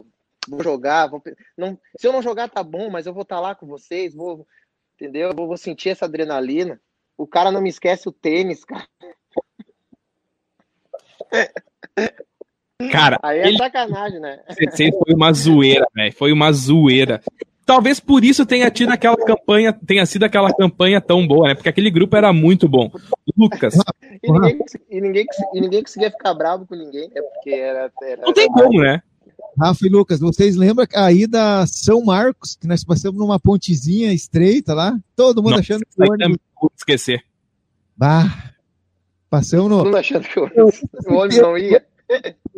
[0.48, 1.22] vou jogar, vou...
[1.58, 4.16] Não, se eu não jogar tá bom, mas eu vou estar tá lá com vocês,
[4.16, 4.48] vou,
[4.96, 5.30] entendeu?
[5.30, 6.82] Eu vou, vou sentir essa adrenalina.
[7.18, 8.88] O cara não me esquece o tênis, cara.
[12.92, 13.58] Cara, aí é ele...
[13.58, 14.40] sacanagem, né?
[15.06, 16.14] Foi uma zoeira, velho.
[16.14, 17.22] Foi uma zoeira.
[17.66, 21.56] Talvez por isso tenha tido aquela campanha, tenha sido aquela campanha tão boa, né?
[21.56, 22.90] Porque aquele grupo era muito bom.
[23.36, 23.76] Lucas.
[24.24, 24.60] e, ninguém,
[24.90, 27.22] e, ninguém, e ninguém conseguia ficar bravo com ninguém, né?
[27.22, 27.92] Porque era.
[28.04, 29.02] era Não tem como, né?
[29.60, 34.74] Rafa e Lucas, vocês lembram a ida São Marcos, que nós passamos numa pontezinha estreita
[34.76, 34.98] lá?
[35.16, 36.38] Todo mundo achando que o ônibus...
[36.78, 37.24] esquecer.
[37.98, 38.54] Bah,
[39.30, 39.84] passamos no...
[39.84, 41.84] Mundo achando que o ônibus não ia.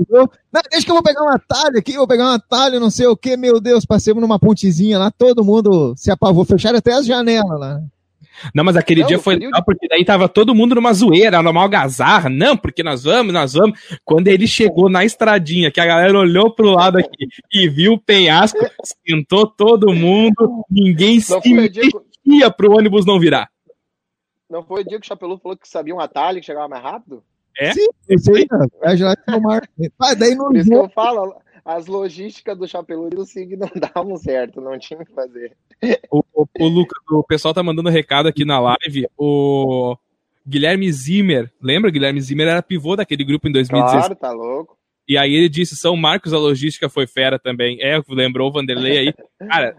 [0.10, 0.30] Não,
[0.72, 3.18] deixa que eu vou pegar uma talha aqui, vou pegar uma talha, não sei o
[3.18, 7.60] que, meu Deus, passemos numa pontezinha lá, todo mundo se apavou, fecharam até as janelas
[7.60, 7.82] lá.
[8.54, 11.62] Não, mas aquele não, dia foi legal, porque daí tava todo mundo numa zoeira, numa
[11.62, 12.30] algazarra.
[12.30, 13.78] Não, porque nós vamos, nós vamos.
[14.06, 18.00] Quando ele chegou na estradinha, que a galera olhou pro lado aqui e viu o
[18.00, 18.60] penhasco,
[19.06, 23.50] sentou todo mundo, ninguém não se mexia pro ônibus não virar.
[24.50, 26.84] Não foi o dia que o Chapelu falou que sabia um atalho que chegava mais
[26.84, 27.24] rápido?
[27.58, 27.74] É?
[27.74, 28.48] Sim, esse aí,
[28.84, 29.62] é já tomar.
[30.00, 33.56] Mas daí não Por isso que eu falo, as logísticas do Chapelu e do Sig
[33.56, 35.56] não davam certo, não tinha que fazer.
[36.10, 39.08] O, o, o, Lucas, o pessoal tá mandando recado aqui na live.
[39.18, 39.96] O
[40.48, 41.92] Guilherme Zimmer, lembra?
[41.92, 44.00] Guilherme Zimmer era pivô daquele grupo em 2016.
[44.00, 44.80] Claro, tá louco.
[45.08, 47.80] E aí ele disse, São Marcos a logística foi fera também.
[47.82, 49.14] É, lembrou o Vanderlei aí.
[49.50, 49.76] Cara,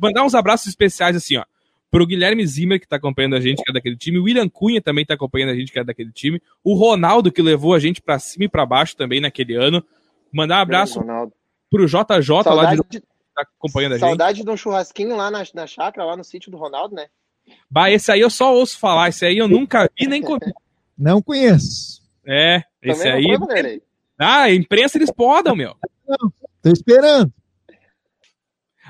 [0.00, 1.44] mandar uns abraços especiais assim, ó.
[1.92, 4.18] Pro Guilherme Zimmer, que tá acompanhando a gente, que é daquele time.
[4.18, 6.40] O William Cunha também tá acompanhando a gente, que é daquele time.
[6.64, 9.84] O Ronaldo, que levou a gente para cima e para baixo também naquele ano.
[10.32, 11.34] Mandar um abraço Ronaldo.
[11.70, 12.98] pro JJ Saudade lá de...
[12.98, 13.00] de...
[13.00, 14.08] tá acompanhando a gente.
[14.08, 17.08] Saudade de um churrasquinho lá na, na chácara, lá no sítio do Ronaldo, né?
[17.70, 19.10] Bah, esse aí eu só ouço falar.
[19.10, 20.40] Esse aí eu nunca vi nem comi.
[20.96, 22.00] Não conheço.
[22.26, 23.36] É, esse aí.
[23.36, 23.82] Foi,
[24.18, 25.74] ah, a imprensa eles podam, meu.
[26.08, 27.30] Não, tô esperando.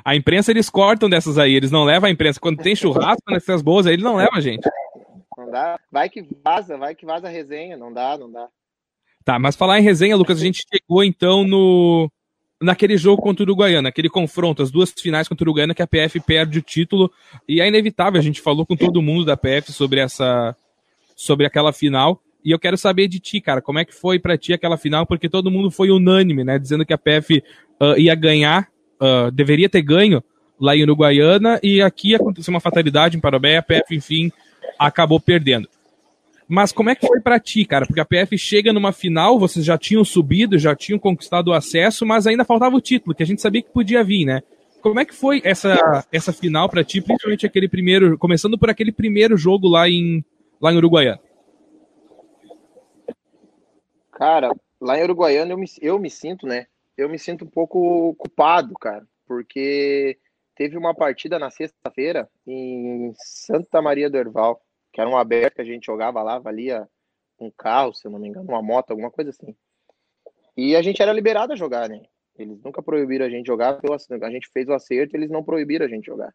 [0.05, 2.41] A imprensa eles cortam dessas aí, eles não levam a imprensa.
[2.41, 4.69] Quando tem churrasco nessas boas aí, eles não levam a gente.
[5.37, 5.79] Não dá.
[5.91, 7.77] Vai que vaza, vai que vaza a resenha.
[7.77, 8.49] Não dá, não dá.
[9.25, 12.11] Tá, mas falar em resenha, Lucas, a gente chegou então no
[12.61, 15.87] naquele jogo contra o Uruguaiana, aquele confronto, as duas finais contra o Uruguaiana que a
[15.87, 17.11] PF perde o título
[17.49, 20.57] e é inevitável, a gente falou com todo mundo da PF sobre essa
[21.17, 22.21] sobre aquela final.
[22.45, 25.07] E eu quero saber de ti, cara, como é que foi para ti aquela final?
[25.07, 26.59] Porque todo mundo foi unânime, né?
[26.59, 27.43] Dizendo que a PF
[27.81, 28.69] uh, ia ganhar
[29.03, 30.23] uh, deveria ter ganho
[30.61, 34.31] lá em Uruguaiana e aqui aconteceu uma fatalidade em Parobé, a PF, enfim,
[34.79, 35.69] acabou perdendo.
[36.49, 37.87] Mas como é que foi para ti, cara?
[37.87, 42.05] Porque a PF chega numa final, vocês já tinham subido, já tinham conquistado o acesso,
[42.05, 44.43] mas ainda faltava o título, que a gente sabia que podia vir, né?
[44.83, 48.93] Como é que foi essa, essa final para ti, principalmente aquele primeiro, começando por aquele
[48.93, 50.25] primeiro jogo lá em,
[50.61, 51.21] lá em Uruguaiana?
[54.12, 56.67] Cara, lá em Uruguaiana eu me, eu me sinto, né?
[56.96, 60.18] Eu me sinto um pouco culpado, cara, porque
[60.55, 64.61] teve uma partida na sexta-feira em Santa Maria do Herval,
[64.92, 66.88] que era um aberto que a gente jogava lá, valia
[67.38, 69.57] um carro, se eu não me engano, uma moto, alguma coisa assim.
[70.57, 72.02] E a gente era liberado a jogar, né?
[72.38, 75.88] Eles nunca proibiram a gente jogar, a gente fez o acerto, eles não proibiram a
[75.88, 76.35] gente jogar.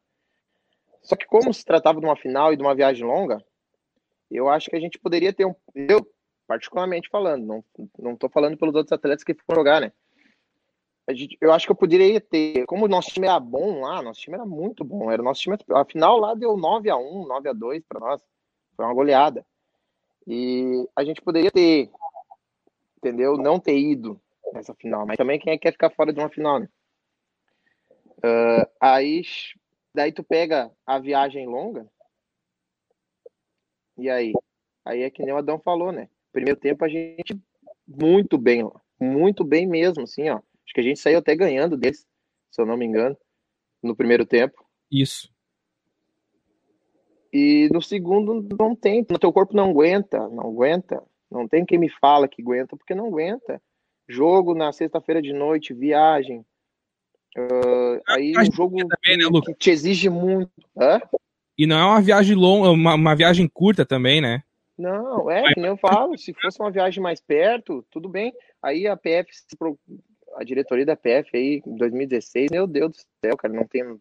[1.02, 3.44] Só que como se tratava de uma final e de uma viagem longa,
[4.30, 6.06] eu acho que a gente poderia ter um, eu
[6.46, 7.64] particularmente falando, não
[7.98, 9.92] não tô falando pelos outros atletas que foram jogar, né?
[11.14, 14.20] Gente, eu acho que eu poderia ter, como o nosso time era bom lá, nosso
[14.20, 17.50] time era muito bom, era nosso time, a final lá deu 9 a 1, 9
[17.50, 18.22] a 2 para nós.
[18.76, 19.46] Foi uma goleada.
[20.28, 21.90] E a gente poderia ter,
[22.98, 23.38] entendeu?
[23.38, 24.20] Não ter ido
[24.54, 26.70] nessa final, mas também quem é que quer ficar fora de uma final, né?
[28.18, 29.22] Uh, aí
[29.94, 31.88] daí tu pega a viagem longa.
[33.98, 34.34] E aí?
[34.86, 36.10] Aí é que nem o Adão falou, né?
[36.32, 37.40] Primeiro tempo a gente
[37.88, 40.42] muito bem, muito bem mesmo, assim, ó.
[40.68, 42.06] Acho que a gente saiu até ganhando deles,
[42.52, 43.18] se eu não me engano,
[43.82, 44.66] no primeiro tempo.
[44.92, 45.32] Isso.
[47.32, 51.02] E no segundo não tem, no teu corpo não aguenta, não aguenta.
[51.32, 53.62] Não tem quem me fala que aguenta, porque não aguenta.
[54.08, 56.46] jogo na sexta-feira de noite, viagem.
[57.38, 60.52] Uh, aí um jogo também, né, que te exige muito.
[60.78, 61.00] Hã?
[61.58, 64.44] E não é uma viagem longa, uma, uma viagem curta também, né?
[64.78, 68.34] Não, é, que nem eu falo, se fosse uma viagem mais perto, tudo bem.
[68.62, 69.30] Aí a PF,
[70.38, 74.00] a diretoria da PF aí, em 2016, meu Deus do céu, cara, não tem.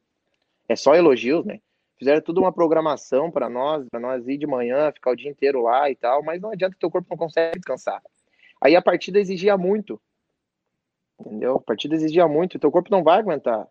[0.69, 1.61] É só elogios, né?
[1.99, 5.63] Fizeram tudo uma programação para nós, para nós ir de manhã, ficar o dia inteiro
[5.63, 8.03] lá e tal, mas não adianta teu corpo não consegue descansar.
[8.63, 10.01] Aí a partida exigia muito.
[11.19, 11.57] Entendeu?
[11.57, 13.67] A partida exigia muito, teu corpo não vai aguentar.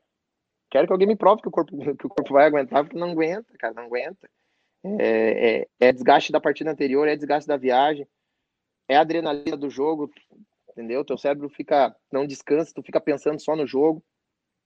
[0.71, 3.12] Quero que alguém me prove que o corpo, que o corpo vai aguentar, porque não
[3.12, 4.28] aguenta, cara, não aguenta.
[4.99, 8.08] É, é, é desgaste da partida anterior, é desgaste da viagem,
[8.88, 10.12] é adrenalina do jogo,
[10.75, 11.05] entendeu?
[11.05, 14.03] Teu cérebro fica, não descansa, tu fica pensando só no jogo.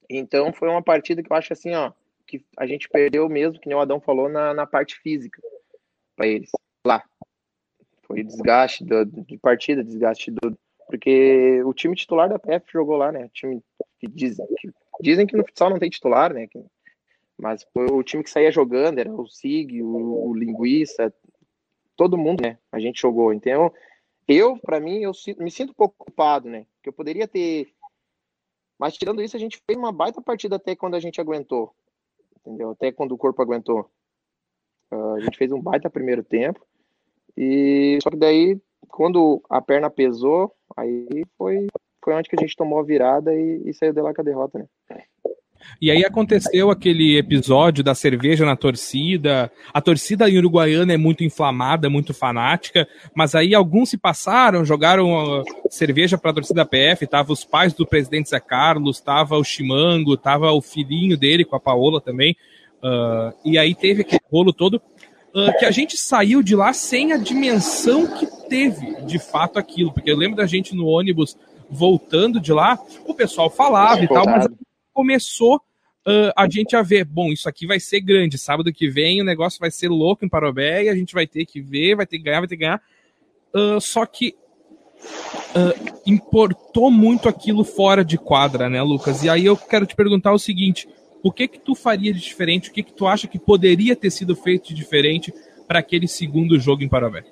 [0.09, 1.91] Então foi uma partida que eu acho assim, ó,
[2.25, 5.41] que a gente perdeu mesmo, que nem o Adão falou, na, na parte física
[6.15, 6.49] para eles,
[6.85, 7.03] lá.
[8.03, 10.57] Foi desgaste do, de partida, desgaste do.
[10.87, 13.25] Porque o time titular da PF jogou lá, né?
[13.25, 13.61] O time
[13.99, 16.47] que dizem que, dizem que no futsal não tem titular, né?
[16.47, 16.59] Que,
[17.37, 21.13] mas foi o time que saía jogando, era o Sig, o, o Linguiça,
[21.95, 22.57] todo mundo, né?
[22.71, 23.31] A gente jogou.
[23.31, 23.71] Então,
[24.29, 26.67] eu, para mim, eu me sinto um pouco culpado, né?
[26.83, 27.73] Que eu poderia ter.
[28.77, 31.73] Mas tirando isso, a gente fez uma baita partida até quando a gente aguentou.
[32.37, 32.69] Entendeu?
[32.69, 33.89] Até quando o corpo aguentou.
[34.91, 36.65] Uh, a gente fez um baita primeiro tempo.
[37.35, 41.67] E só que daí, quando a perna pesou, aí foi,
[42.03, 44.23] foi onde que a gente tomou a virada e, e saiu de lá com a
[44.23, 45.05] derrota, né?
[45.81, 49.51] E aí aconteceu aquele episódio da cerveja na torcida.
[49.73, 55.43] A torcida uruguaiana é muito inflamada, muito fanática, mas aí alguns se passaram, jogaram uh,
[55.69, 57.07] cerveja para a torcida PF.
[57.07, 61.55] Tava os pais do presidente Zé Carlos, tava o Chimango, tava o filhinho dele com
[61.55, 62.35] a Paola também.
[62.83, 67.13] Uh, e aí teve aquele rolo todo uh, que a gente saiu de lá sem
[67.13, 71.37] a dimensão que teve de fato aquilo, porque eu lembro da gente no ônibus
[71.69, 74.47] voltando de lá, o pessoal falava e tal, mas
[74.93, 75.57] começou
[76.07, 79.25] uh, a gente a ver, bom, isso aqui vai ser grande, sábado que vem o
[79.25, 82.17] negócio vai ser louco em Parobé e a gente vai ter que ver, vai ter
[82.17, 82.81] que ganhar, vai ter que ganhar.
[83.53, 84.35] Uh, só que
[85.55, 89.23] uh, importou muito aquilo fora de quadra, né, Lucas?
[89.23, 90.87] E aí eu quero te perguntar o seguinte:
[91.23, 92.69] o que que tu faria de diferente?
[92.69, 95.33] O que que tu acha que poderia ter sido feito de diferente
[95.67, 97.25] para aquele segundo jogo em Parabé?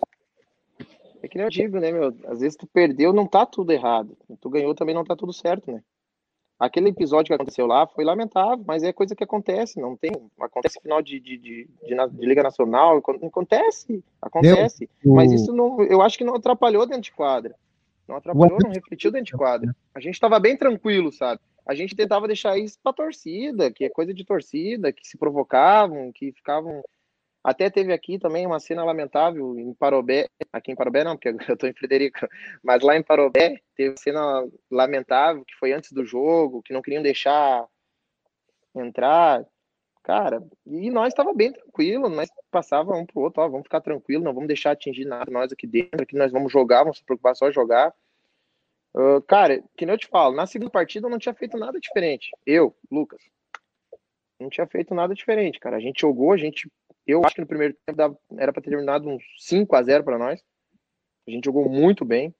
[1.21, 2.15] É que nem eu digo, né, meu?
[2.27, 4.15] Às vezes tu perdeu, não tá tudo errado.
[4.39, 5.81] Tu ganhou também não tá tudo certo, né?
[6.59, 10.11] Aquele episódio que aconteceu lá foi lamentável, mas é coisa que acontece, não tem.
[10.39, 14.89] Acontece final de, de, de, de, Liga Nacional, acontece, acontece.
[15.05, 17.55] Mas isso não, eu acho que não atrapalhou dentro de quadra.
[18.07, 19.75] Não atrapalhou, não refletiu dentro de quadra.
[19.93, 21.41] A gente estava bem tranquilo, sabe?
[21.67, 26.11] a gente tentava deixar isso para torcida, que é coisa de torcida, que se provocavam,
[26.13, 26.81] que ficavam.
[27.47, 31.53] Até teve aqui também uma cena lamentável em Parobé, aqui em Parobé não, porque eu
[31.53, 32.27] estou em Frederico,
[32.61, 36.81] mas lá em Parobé teve uma cena lamentável que foi antes do jogo, que não
[36.81, 37.65] queriam deixar
[38.75, 39.45] entrar.
[40.03, 44.25] Cara, e nós estava bem tranquilo, nós passava um pro outro, ó, vamos ficar tranquilo,
[44.25, 47.33] não vamos deixar atingir nada nós aqui dentro, aqui nós vamos jogar, vamos se preocupar
[47.33, 47.93] só jogar.
[48.93, 51.79] Uh, cara, que nem eu te falo, na segunda partida eu não tinha feito nada
[51.79, 52.29] diferente.
[52.45, 53.21] Eu, Lucas,
[54.39, 55.77] não tinha feito nada diferente, cara.
[55.77, 56.69] A gente jogou, a gente.
[57.07, 60.17] Eu acho que no primeiro tempo era para ter terminado uns 5 a 0 para
[60.17, 60.41] nós.
[61.27, 62.33] A gente jogou muito bem.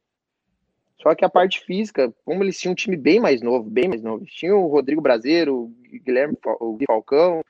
[1.02, 4.02] Só que a parte física, como eles tinham um time bem mais novo, bem mais
[4.02, 4.24] novo.
[4.24, 7.42] Eles tinham o Rodrigo Brasileiro, o Guilherme o Gui Falcão,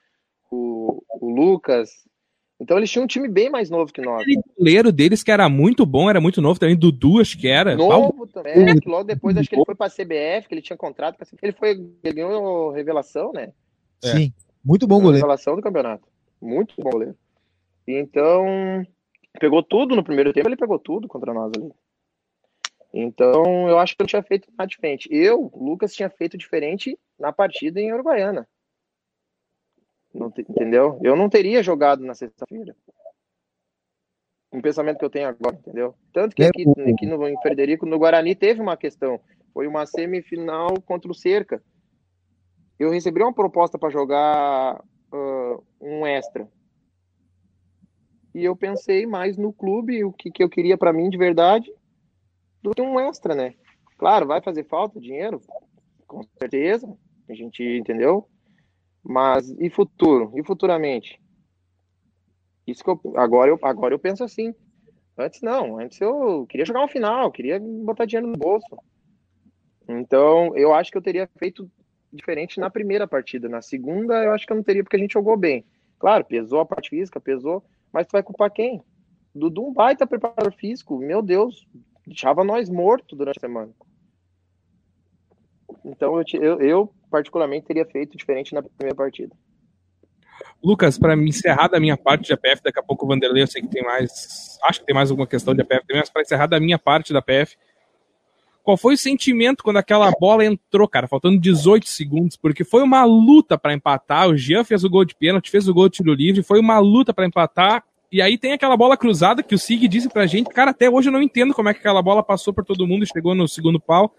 [0.52, 2.06] o, o Lucas,
[2.60, 4.26] então eles tinham um time bem mais novo que nós.
[4.26, 7.76] O goleiro deles que era muito bom, era muito novo também, Dudu acho que era.
[7.76, 10.62] Novo também, é, que logo depois acho que ele foi para a CBF, que ele
[10.62, 11.70] tinha contrato, ele foi,
[12.04, 13.52] ele ganhou revelação, né?
[14.04, 14.12] É.
[14.12, 15.18] Sim, muito bom goleiro.
[15.18, 16.08] Revelação do campeonato.
[16.42, 17.18] Muito bom goleiro.
[17.88, 18.86] Então,
[19.40, 21.72] pegou tudo no primeiro tempo, ele pegou tudo contra nós ali.
[22.94, 25.08] Então, eu acho que eu tinha feito nada diferente.
[25.12, 28.48] Eu, Lucas, tinha feito diferente na partida em Uruguaiana.
[30.14, 31.00] Não, entendeu?
[31.04, 32.76] Eu não teria jogado na sexta-feira.
[34.52, 35.94] Um pensamento que eu tenho agora, entendeu?
[36.14, 39.20] Tanto que aqui, aqui no, em Frederico, no Guarani, teve uma questão.
[39.54, 41.62] Foi uma semifinal contra o Cerca.
[42.80, 46.48] Eu recebi uma proposta para jogar uh, um extra.
[48.34, 51.74] E eu pensei mais no clube, o que, que eu queria para mim de verdade,
[52.62, 53.56] do que um extra, né?
[53.98, 55.42] Claro, vai fazer falta dinheiro,
[56.06, 56.88] com certeza.
[57.30, 58.28] A gente entendeu.
[59.04, 60.32] Mas e futuro?
[60.36, 61.20] E futuramente?
[62.66, 64.54] Isso que eu agora eu agora eu penso assim.
[65.18, 68.78] Antes não, antes eu queria jogar uma final, queria botar dinheiro no bolso.
[69.90, 71.72] Então, eu acho que eu teria feito
[72.18, 73.48] diferente na primeira partida.
[73.48, 75.66] Na segunda, eu acho que eu não teria, porque a gente jogou bem.
[76.00, 78.82] Claro, pesou a parte física, pesou, mas tu vai culpar quem?
[79.34, 81.68] Dudu um baita preparador físico, meu Deus,
[82.06, 83.72] deixava nós mortos durante a semana.
[85.86, 89.36] Então eu, eu, eu, particularmente teria feito diferente na primeira partida.
[90.64, 93.48] Lucas, para me encerrar da minha parte de APF, daqui a pouco o Vanderlei, eu
[93.48, 94.58] sei que tem mais.
[94.64, 97.14] Acho que tem mais alguma questão de APF também, mas para encerrar da minha parte
[97.14, 97.56] da APF,
[98.68, 102.36] qual foi o sentimento quando aquela bola entrou, cara, faltando 18 segundos?
[102.36, 104.28] Porque foi uma luta para empatar.
[104.28, 106.78] O Jean fez o gol de pênalti, fez o gol de tiro livre, foi uma
[106.78, 107.82] luta para empatar.
[108.12, 111.08] E aí tem aquela bola cruzada que o Sig disse pra gente, cara, até hoje
[111.08, 113.48] eu não entendo como é que aquela bola passou por todo mundo e chegou no
[113.48, 114.14] segundo pau.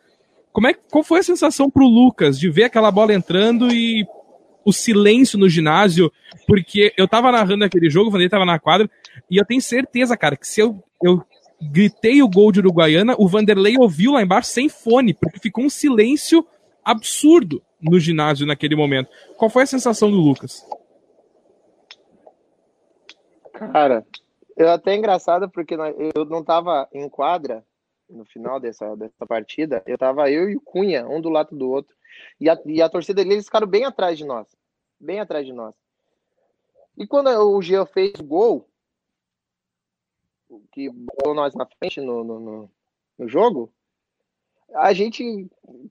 [0.50, 4.06] Como é, qual foi a sensação pro Lucas de ver aquela bola entrando e
[4.64, 6.10] o silêncio no ginásio?
[6.46, 8.88] Porque eu tava narrando aquele jogo, o Vanderlei tava na quadra,
[9.30, 11.22] e eu tenho certeza, cara, que se eu, eu
[11.60, 15.70] gritei o gol de Uruguaiana, o Vanderlei ouviu lá embaixo sem fone, porque ficou um
[15.70, 16.46] silêncio
[16.84, 19.10] absurdo no ginásio naquele momento.
[19.36, 20.64] Qual foi a sensação do Lucas?
[23.52, 24.06] Cara,
[24.56, 25.74] eu até engraçado porque
[26.14, 27.64] eu não tava em quadra
[28.08, 31.68] no final dessa, dessa partida, eu tava eu e o Cunha, um do lado do
[31.68, 31.94] outro.
[32.40, 34.48] E a, e a torcida deles ficaram bem atrás de nós.
[34.98, 35.74] Bem atrás de nós.
[36.96, 38.68] E quando o Jean fez o gol,
[40.72, 42.70] que botou nós na frente no, no, no,
[43.18, 43.72] no jogo,
[44.74, 45.48] a gente,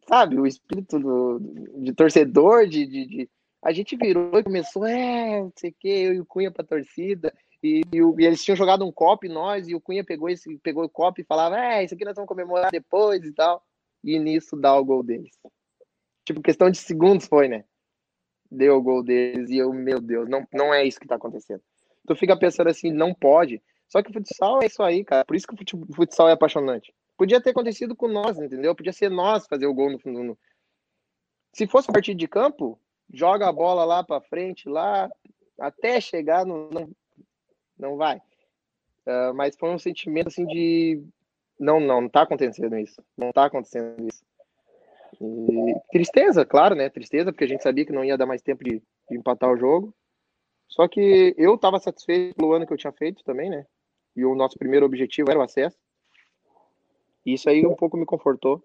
[0.08, 1.40] sabe, o espírito do,
[1.82, 3.30] de torcedor, de, de, de,
[3.64, 6.64] a gente virou e começou, é, não sei o que, eu e o Cunha pra
[6.64, 7.34] torcida,
[7.64, 10.84] e, e, e, eles tinham jogado um copo nós, e o Cunha pegou esse pegou
[10.84, 13.64] o copo e falava, é, isso aqui nós vamos comemorar depois e tal,
[14.04, 15.32] e nisso dá o gol deles.
[16.24, 17.64] Tipo, questão de segundos foi, né?
[18.50, 21.62] Deu o gol deles, e eu, meu Deus, não, não é isso que tá acontecendo.
[22.06, 25.26] Tu fica pensando assim, não pode, só que o futsal é isso aí, cara.
[25.26, 26.94] Por isso que o futsal é apaixonante.
[27.18, 28.76] Podia ter acontecido com nós, entendeu?
[28.76, 30.38] Podia ser nós fazer o gol no fundo.
[31.54, 32.80] Se fosse um partido de campo,
[33.12, 35.10] joga a bola lá para frente, lá,
[35.60, 36.90] até chegar, no, não,
[37.78, 38.18] não vai.
[39.08, 41.02] Uh, mas foi um sentimento assim de.
[41.60, 43.02] Não, não, não tá acontecendo isso.
[43.18, 44.24] Não tá acontecendo isso.
[45.20, 46.90] E tristeza, claro, né?
[46.90, 49.58] Tristeza, porque a gente sabia que não ia dar mais tempo de, de empatar o
[49.58, 49.96] jogo.
[50.68, 53.66] Só que eu estava satisfeito pelo ano que eu tinha feito também, né?
[54.18, 55.78] E o nosso primeiro objetivo era o acesso.
[57.26, 58.64] E isso aí um pouco me confortou.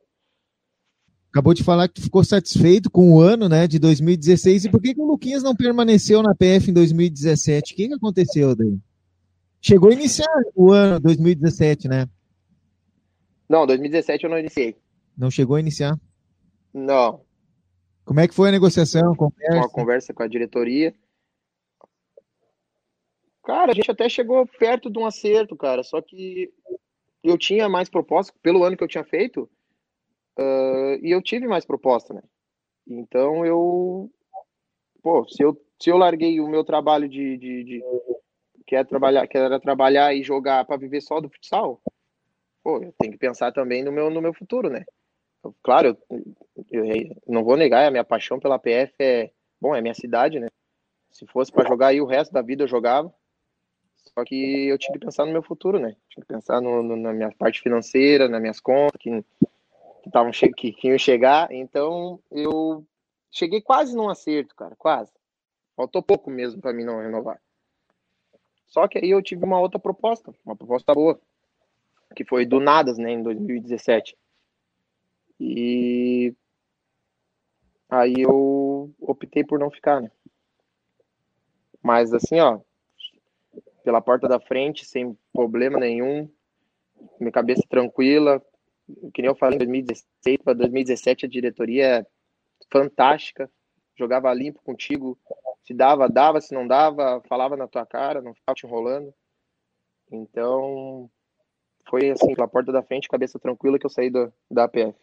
[1.30, 4.66] Acabou de falar que ficou satisfeito com o ano né, de 2016.
[4.66, 7.72] E por que, que o Luquinhas não permaneceu na PF em 2017?
[7.72, 8.78] O que, que aconteceu daí?
[9.60, 12.08] Chegou a iniciar o ano 2017, né?
[13.48, 14.76] Não, 2017 eu não iniciei.
[15.16, 15.98] Não chegou a iniciar?
[16.72, 17.20] Não.
[18.04, 19.14] Como é que foi a negociação?
[19.14, 19.56] Conversa?
[19.56, 20.94] Uma conversa com a diretoria.
[23.44, 25.82] Cara, a gente até chegou perto de um acerto, cara.
[25.82, 26.52] Só que
[27.22, 29.50] eu tinha mais proposta, pelo ano que eu tinha feito,
[30.38, 32.22] uh, e eu tive mais proposta, né?
[32.86, 34.10] Então eu.
[35.02, 37.84] Pô, se eu, se eu larguei o meu trabalho de, de, de
[38.66, 41.80] que, é trabalhar, que era trabalhar e jogar para viver só do futsal,
[42.62, 44.84] pô, eu tenho que pensar também no meu, no meu futuro, né?
[45.60, 45.98] Claro,
[46.70, 50.38] eu, eu não vou negar, a minha paixão pela PF é, bom, é minha cidade,
[50.38, 50.46] né?
[51.10, 53.12] Se fosse para jogar aí o resto da vida eu jogava.
[54.14, 55.96] Só que eu tinha que pensar no meu futuro, né?
[56.08, 59.24] Tinha que pensar no, no, na minha parte financeira, nas minhas contas, que,
[60.02, 61.50] que, tavam que, que iam chegar.
[61.50, 62.84] Então, eu
[63.30, 65.10] cheguei quase num acerto, cara, quase.
[65.74, 67.40] Faltou pouco mesmo para mim não renovar.
[68.66, 71.18] Só que aí eu tive uma outra proposta, uma proposta boa,
[72.14, 74.16] que foi do Nadas, né, em 2017.
[75.40, 76.34] E
[77.88, 80.10] aí eu optei por não ficar, né?
[81.82, 82.60] Mas assim, ó,
[83.82, 86.28] pela porta da frente, sem problema nenhum,
[87.20, 88.42] minha cabeça tranquila.
[89.14, 92.06] Que nem eu falei, em 2016 para 2017 a diretoria é
[92.70, 93.50] fantástica,
[93.96, 95.18] jogava limpo contigo,
[95.64, 99.14] se dava, dava, se não dava, falava na tua cara, não ficava te enrolando.
[100.10, 101.10] Então,
[101.88, 104.98] foi assim, pela porta da frente, cabeça tranquila que eu saí do, da APF.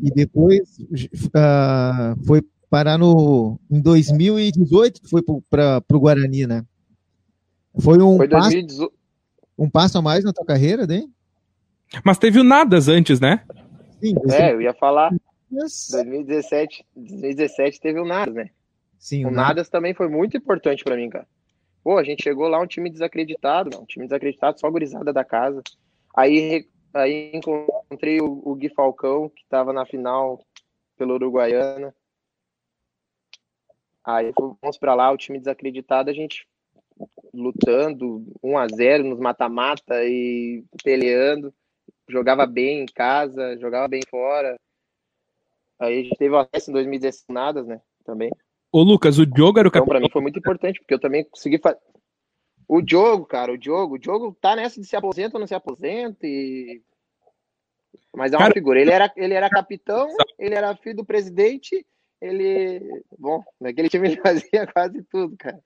[0.00, 6.64] E depois uh, foi parar no em 2018 que foi para o Guarani, né?
[7.78, 8.92] Foi um foi passo,
[9.58, 11.04] um passo a mais na tua carreira, né?
[12.04, 13.44] Mas teve o Nadas antes, né?
[14.00, 15.12] Sim, é, eu ia falar.
[15.52, 15.90] Yes.
[15.92, 18.50] 2017, 2017 teve o Nadas, né?
[18.98, 21.26] Sim, o, o Nadas, Nadas também foi muito importante para mim, cara.
[21.84, 25.24] Pô, a gente chegou lá um time desacreditado, não, um time desacreditado, só gurizada da
[25.24, 25.62] casa.
[26.16, 30.40] Aí, aí encontrei o, o Gui Falcão, que estava na final
[30.96, 31.94] pelo Uruguaiana.
[34.06, 36.46] Aí fomos para lá, o time desacreditado, a gente
[37.34, 41.52] lutando 1 a 0 nos mata-mata e peleando,
[42.08, 44.56] jogava bem em casa, jogava bem fora.
[45.78, 48.30] Aí a gente teve o acesso em 2016 nada, né, também.
[48.70, 49.86] Ô Lucas, o Diogo era o capitão.
[49.86, 51.78] Então, para mim foi muito importante, porque eu também consegui fazer.
[52.68, 55.54] O Diogo, cara, o Diogo, o Diogo tá nessa de se aposenta ou não se
[55.54, 56.80] aposenta e
[58.14, 58.54] Mas é uma cara...
[58.54, 58.80] figura.
[58.80, 61.84] Ele era, ele era capitão, ele era filho do presidente,
[62.20, 62.80] ele.
[63.18, 65.58] Bom, naquele time ele fazia quase tudo, cara.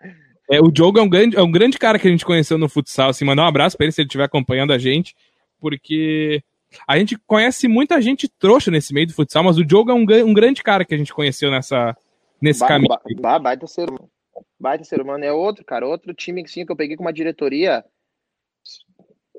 [0.51, 2.69] É, o Diogo é um, grande, é um grande cara que a gente conheceu no
[2.69, 3.11] futsal.
[3.11, 5.15] Assim, mandar um abraço para ele se ele estiver acompanhando a gente,
[5.61, 6.43] porque
[6.87, 10.05] a gente conhece muita gente trouxa nesse meio do futsal, mas o Diogo é um,
[10.27, 11.97] um grande cara que a gente conheceu nessa,
[12.41, 12.97] nesse ba caminho.
[13.21, 14.11] Ba baita ser humano.
[14.59, 15.25] Baita ser humano.
[15.25, 15.87] É outro, cara.
[15.87, 17.85] Outro time sim, que eu peguei com uma diretoria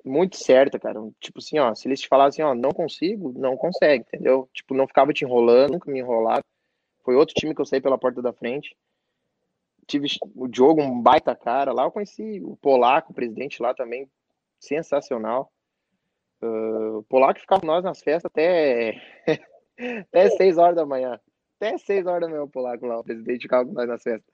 [0.06, 1.00] muito certa, cara.
[1.20, 4.50] Tipo assim, ó, se eles te falassem, ó, não consigo, não consegue, entendeu?
[4.54, 6.44] Tipo, não ficava te enrolando, nunca me enrolava.
[7.04, 8.76] Foi outro time que eu saí pela porta da frente.
[9.88, 11.84] Tive o Diogo, um baita cara lá.
[11.84, 14.10] Eu conheci o Polaco, o presidente lá também,
[14.60, 15.52] sensacional.
[16.42, 19.00] Uh, o Polaco ficava com nós nas festas até,
[20.10, 21.20] até 6 horas da manhã.
[21.58, 24.26] Até 6 horas da manhã o Polaco lá, o presidente ficava com nós nas festas.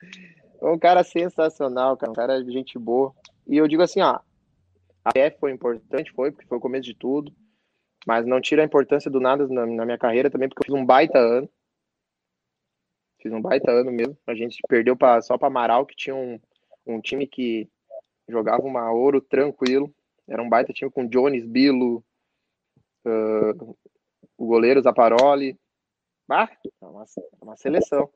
[0.61, 3.13] Um cara sensacional, cara, um cara de gente boa.
[3.45, 4.19] E eu digo assim, ó,
[5.03, 7.31] até foi importante, foi, porque foi o começo de tudo.
[8.05, 10.81] Mas não tira a importância do nada na, na minha carreira também, porque eu fiz
[10.81, 11.49] um baita ano.
[13.19, 14.17] Fiz um baita ano mesmo.
[14.27, 16.39] A gente perdeu pra, só para Amaral, que tinha um,
[16.85, 17.69] um time que
[18.27, 19.93] jogava uma ouro tranquilo.
[20.27, 22.03] Era um baita time com Jones, Bilo,
[23.05, 23.77] uh,
[24.37, 25.57] o goleiro Zaparoli.
[26.29, 26.49] Ah,
[26.81, 28.09] é uma, é uma seleção.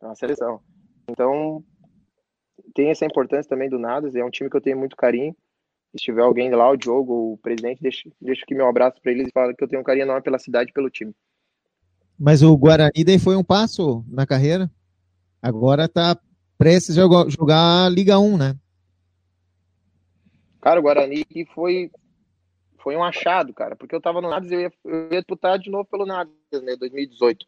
[0.00, 0.62] É uma seleção.
[1.08, 1.64] Então,
[2.74, 4.14] tem essa importância também do Nadas.
[4.14, 5.36] É um time que eu tenho muito carinho.
[5.92, 9.26] Se tiver alguém lá, o Diogo, o presidente, deixa, deixa aqui meu abraço para eles
[9.28, 11.12] e fala que eu tenho um carinho enorme pela cidade e pelo time.
[12.20, 14.70] Mas o Guarani daí foi um passo na carreira.
[15.40, 16.14] Agora tá
[16.58, 18.54] prestes a jogar, a Liga 1, né?
[20.60, 21.90] Cara, o Guarani foi,
[22.76, 25.58] foi um achado, cara, porque eu tava no Nadas e eu ia, eu ia disputar
[25.58, 27.46] de novo pelo Nadas, né, 2018.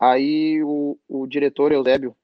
[0.00, 2.16] Aí o, o diretor Eusébio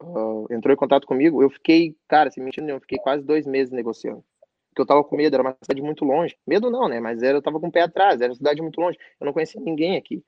[0.00, 3.72] uh, entrou em contato comigo, eu fiquei, cara, se mentindo, eu fiquei quase dois meses
[3.72, 4.24] negociando.
[4.68, 6.36] Porque eu tava com medo, era uma cidade muito longe.
[6.46, 7.00] Medo não, né?
[7.00, 8.96] Mas era, eu tava com o pé atrás, era uma cidade muito longe.
[9.20, 10.24] Eu não conhecia ninguém aqui.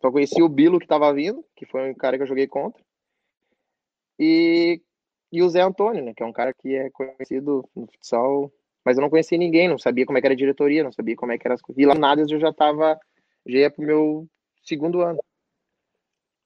[0.00, 2.82] Só conheci o Bilo que estava vindo, que foi um cara que eu joguei contra.
[4.18, 4.80] E,
[5.30, 6.14] e o Zé Antônio, né?
[6.14, 8.52] Que é um cara que é conhecido no futsal.
[8.84, 11.32] Mas eu não conhecia ninguém, não sabia como é era a diretoria, não sabia como
[11.32, 11.82] é era as coisas.
[11.82, 12.98] E lá nada eu já tava.
[13.46, 14.28] Já ia pro meu
[14.62, 15.22] segundo ano.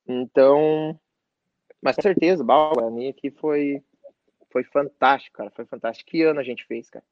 [0.06, 0.98] Então.
[1.80, 3.82] Mas com certeza, o Guarani aqui foi,
[4.50, 5.50] foi fantástico, cara.
[5.50, 6.10] Foi fantástico.
[6.10, 7.04] Que ano a gente fez, cara?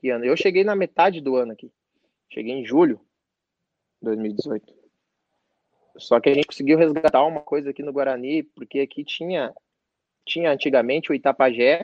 [0.00, 0.24] Que ano?
[0.24, 1.72] Eu cheguei na metade do ano aqui.
[2.28, 3.00] Cheguei em julho
[4.00, 4.77] de 2018.
[5.98, 9.52] Só que a gente conseguiu resgatar uma coisa aqui no Guarani, porque aqui tinha,
[10.24, 11.82] tinha antigamente o Itapajé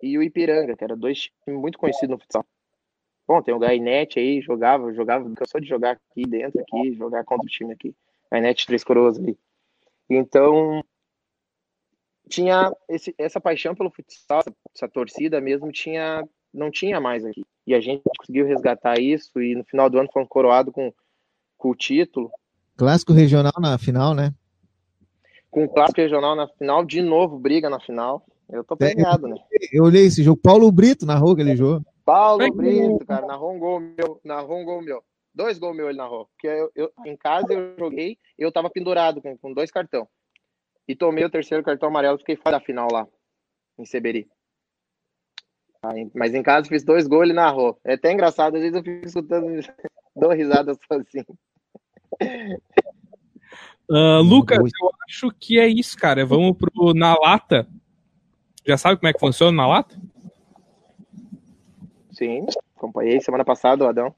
[0.00, 2.44] e o Ipiranga, que eram dois times muito conhecidos no futsal.
[3.26, 7.46] Bom, tem o Gainete aí, jogava, jogava, cansou de jogar aqui dentro, aqui, jogar contra
[7.46, 7.94] o time aqui.
[8.30, 9.36] Gainete Três Coroas ali.
[10.08, 10.84] Então,
[12.28, 16.22] tinha esse, essa paixão pelo futsal, essa, essa torcida mesmo, tinha,
[16.52, 17.44] não tinha mais aqui.
[17.66, 20.92] E a gente conseguiu resgatar isso e no final do ano foi coroado com,
[21.56, 22.30] com o título.
[22.76, 24.34] Clássico regional na final, né?
[25.50, 28.26] Com o clássico regional na final, de novo briga na final.
[28.50, 29.36] Eu tô pegado, é, né?
[29.72, 30.40] Eu olhei esse jogo.
[30.40, 31.84] Paulo Brito narrou aquele jogo.
[32.04, 34.20] Paulo Brito, cara, narrou um gol meu.
[34.24, 35.02] Narrou um gol meu.
[35.34, 36.26] Dois gols meu ele narrou.
[36.26, 40.06] Porque eu, eu, em casa eu joguei eu tava pendurado com, com dois cartão.
[40.86, 43.06] E tomei o terceiro cartão amarelo, fiquei fora da final lá,
[43.78, 44.28] em Seberi.
[46.14, 47.78] Mas em casa fiz dois gols, ele narrou.
[47.84, 49.46] É até engraçado, às vezes eu fico escutando,
[50.16, 51.38] dou risada sozinho.
[53.90, 56.24] Uh, Lucas, eu acho que é isso, cara.
[56.24, 57.68] Vamos pro Na Lata.
[58.66, 59.94] Já sabe como é que funciona na lata?
[62.12, 62.46] Sim,
[62.76, 64.14] acompanhei semana passada o Adão.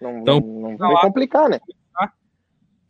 [0.00, 1.58] Não, então, não, não vai complicar, né?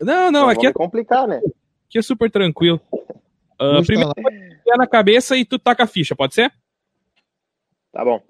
[0.00, 1.40] Não, não, aqui é complicar, né?
[1.86, 2.80] Aqui é super tranquilo.
[2.92, 4.12] Uh, primeiro,
[4.76, 6.52] na cabeça e tu taca a ficha, pode ser?
[7.92, 8.20] Tá bom.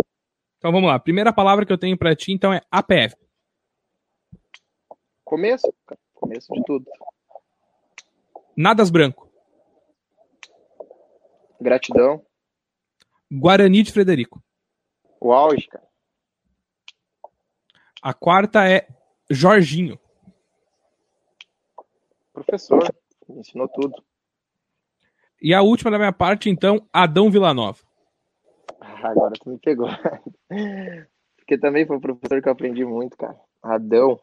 [0.58, 0.98] Então vamos lá.
[0.98, 3.16] Primeira palavra que eu tenho para ti, então, é APF.
[5.24, 5.72] Começo,
[6.14, 6.90] começo de tudo.
[8.56, 9.30] Nadas branco.
[11.60, 12.24] Gratidão.
[13.32, 14.42] Guarani de Frederico.
[15.20, 15.88] O auge, cara.
[18.02, 18.86] A quarta é
[19.30, 19.98] Jorginho.
[22.32, 22.94] Professor,
[23.28, 24.04] me ensinou tudo.
[25.40, 27.78] E a última da minha parte, então, Adão Villanova.
[28.80, 29.88] Ah, agora tu me pegou.
[31.36, 33.38] Porque também foi um professor que eu aprendi muito, cara.
[33.62, 34.20] Adão.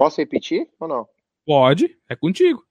[0.00, 1.06] Posso repetir ou não?
[1.44, 2.64] Pode, é contigo.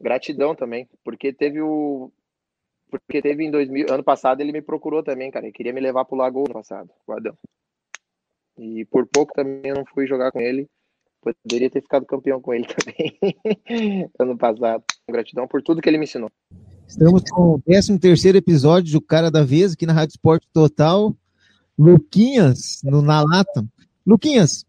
[0.00, 2.10] Gratidão também, porque teve o.
[2.90, 5.44] Porque teve em 2000, ano passado ele me procurou também, cara.
[5.44, 7.36] Ele queria me levar pro Lagoa ano passado, o Adão.
[8.56, 10.66] E por pouco também eu não fui jogar com ele.
[11.20, 14.82] Poderia ter ficado campeão com ele também ano passado.
[15.10, 16.30] Gratidão por tudo que ele me ensinou.
[16.86, 21.14] Estamos com o 13 terceiro episódio do Cara da Vez aqui na Rádio Esporte Total.
[21.78, 23.62] Luquinhas, no, na lata.
[24.06, 24.64] Luquinhas,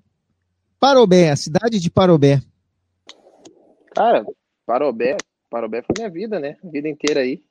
[0.79, 2.41] Parobé, a cidade de Parobé.
[3.93, 4.25] Cara,
[4.65, 5.17] Parobé,
[5.49, 6.57] Parobé foi minha vida, né?
[6.63, 7.43] A vida inteira aí.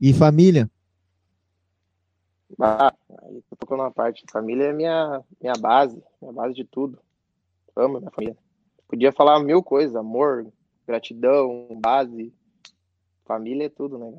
[0.00, 0.70] E família?
[2.60, 4.24] Ah, aí tô tocando uma parte.
[4.30, 6.98] Família é minha, minha base, minha base de tudo.
[7.74, 8.36] Amo minha família.
[8.86, 10.46] Podia falar mil coisas, amor,
[10.86, 12.32] gratidão, base.
[13.24, 14.12] Família é tudo, né?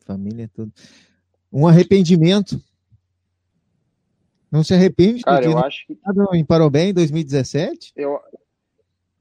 [0.00, 0.72] Família é tudo.
[1.52, 2.60] Um arrependimento.
[4.50, 5.22] Não se arrepende?
[5.22, 5.98] Cara, eu acho que.
[6.34, 7.92] Em Parobé em 2017?
[7.94, 8.18] Eu,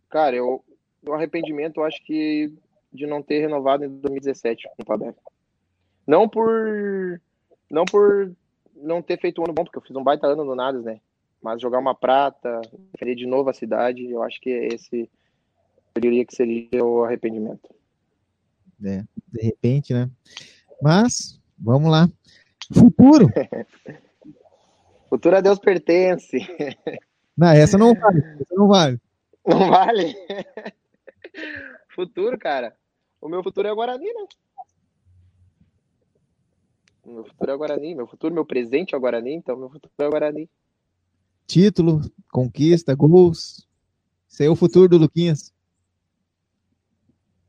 [0.09, 0.63] cara, eu,
[1.05, 2.53] o arrependimento, eu acho que
[2.93, 5.13] de não ter renovado em 2017 com o Parobé.
[6.05, 7.21] Não por.
[7.69, 8.31] Não por
[8.75, 11.01] não ter feito um ano bom, porque eu fiz um baita ano no Nadas, né?
[11.41, 12.61] Mas jogar uma prata,
[12.93, 15.09] defender de novo a cidade, eu acho que esse
[15.95, 17.69] eu diria que seria o arrependimento.
[18.85, 20.09] É, de repente, né?
[20.79, 22.07] Mas, vamos lá.
[22.71, 23.27] Futuro.
[25.09, 26.37] Futuro a Deus pertence.
[27.37, 28.19] Não, essa não vale.
[28.39, 29.01] Essa não vale.
[29.45, 30.15] Não vale?
[31.89, 32.75] futuro, cara.
[33.21, 34.27] O meu futuro é o Guarani, né?
[37.03, 37.95] O meu futuro é o Guarani.
[37.95, 40.49] Meu futuro, meu presente é o Guarani, então meu futuro é o Guarani.
[41.47, 43.65] Título, conquista, gols.
[44.29, 45.53] Esse é o futuro do Luquinhas.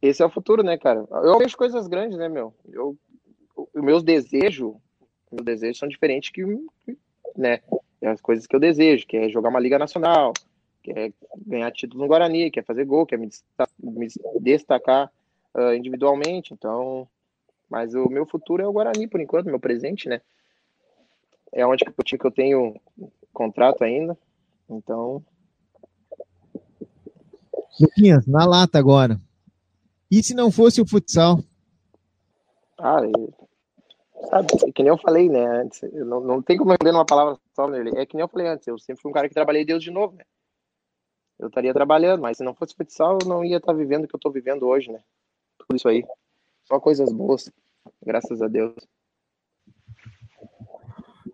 [0.00, 1.04] Esse é o futuro, né, cara?
[1.10, 2.54] Eu vejo coisas grandes, né, meu?
[2.66, 2.96] Eu,
[3.56, 4.76] os meus desejos,
[5.30, 6.42] meus desejos são diferentes que,
[7.36, 7.60] né,
[8.02, 10.32] as coisas que eu desejo, que é jogar uma liga nacional,
[10.82, 11.12] que é
[11.46, 14.08] ganhar título no Guarani, que é fazer gol, que é me destacar, me
[14.40, 15.12] destacar
[15.54, 16.54] uh, individualmente.
[16.54, 17.08] Então,
[17.68, 20.20] mas o meu futuro é o Guarani por enquanto, meu presente, né?
[21.52, 22.80] É onde que eu, que eu tenho
[23.32, 24.16] contrato ainda.
[24.68, 25.24] Então,
[27.80, 29.20] Luquinhas, na lata agora.
[30.10, 31.38] E se não fosse o futsal?
[32.78, 33.00] Ah,
[34.28, 37.04] sabe, é que nem eu falei, né, antes, não, não tem como eu ler uma
[37.04, 39.34] palavra só nele, é que nem eu falei antes, eu sempre fui um cara que
[39.34, 40.24] trabalhei Deus de novo, né,
[41.38, 44.14] eu estaria trabalhando, mas se não fosse futsal, eu não ia estar vivendo o que
[44.14, 45.00] eu estou vivendo hoje, né,
[45.58, 46.04] tudo isso aí,
[46.64, 47.50] só coisas boas,
[48.04, 48.74] graças a Deus.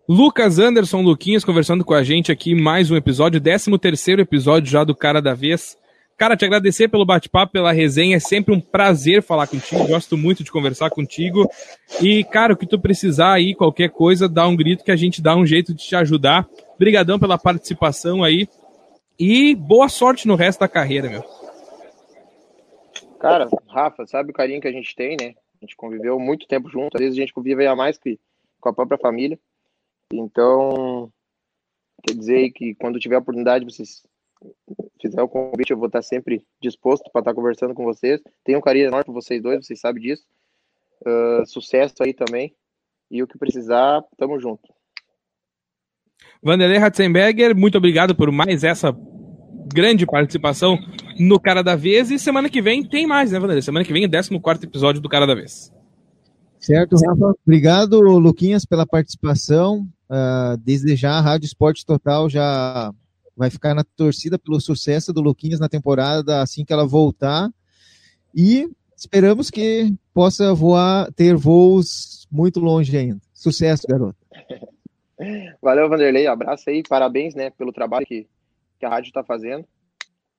[0.07, 4.83] Lucas Anderson Luquinhas conversando com a gente aqui, mais um episódio, 13 terceiro episódio já
[4.83, 5.75] do Cara da Vez,
[6.17, 8.15] Cara, te agradecer pelo bate-papo, pela resenha.
[8.15, 9.85] É sempre um prazer falar contigo.
[9.85, 11.49] Gosto muito de conversar contigo.
[12.01, 15.21] E, cara, o que tu precisar aí, qualquer coisa, dá um grito que a gente
[15.21, 16.47] dá um jeito de te ajudar.
[16.75, 18.47] Obrigadão pela participação aí.
[19.19, 21.23] E boa sorte no resto da carreira, meu.
[23.19, 25.33] Cara, Rafa, sabe o carinho que a gente tem, né?
[25.61, 26.95] A gente conviveu muito tempo junto.
[26.95, 28.17] Às vezes a gente convive a mais que
[28.61, 29.37] com a própria família.
[30.13, 31.11] Então,
[32.07, 34.03] quer dizer que quando tiver a oportunidade, vocês
[35.01, 38.21] fizer o convite, eu vou estar sempre disposto para estar conversando com vocês.
[38.43, 40.23] Tenho um carinho enorme por vocês dois, vocês sabem disso.
[41.01, 42.55] Uh, sucesso aí também.
[43.11, 44.63] E o que precisar, tamo junto.
[46.41, 48.95] Vanderlei Ratzenberger, muito obrigado por mais essa
[49.73, 50.77] grande participação
[51.19, 52.09] no Cara da Vez.
[52.09, 53.61] E semana que vem tem mais, né, Vanderlei?
[53.61, 55.71] Semana que vem é o 14 episódio do Cara da Vez.
[56.59, 57.35] Certo, Rafa.
[57.45, 59.87] Obrigado, Luquinhas, pela participação.
[60.09, 62.91] Uh, desejar a Rádio Esporte Total já
[63.35, 67.49] vai ficar na torcida pelo sucesso do Luquinhas na temporada assim que ela voltar.
[68.33, 73.21] E esperamos que possa voar, ter voos muito longe ainda.
[73.33, 74.17] Sucesso, garoto.
[75.61, 76.27] Valeu, Vanderlei.
[76.27, 78.27] Abraço aí, parabéns, né, pelo trabalho que,
[78.79, 79.65] que a rádio está fazendo.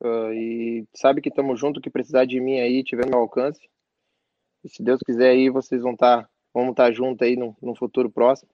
[0.00, 3.60] Uh, e sabe que estamos junto, que precisar de mim aí, tiver meu alcance.
[4.62, 7.56] E se Deus quiser aí, vocês vão estar, tá, vamos estar tá junto aí no,
[7.62, 8.50] no futuro próximo.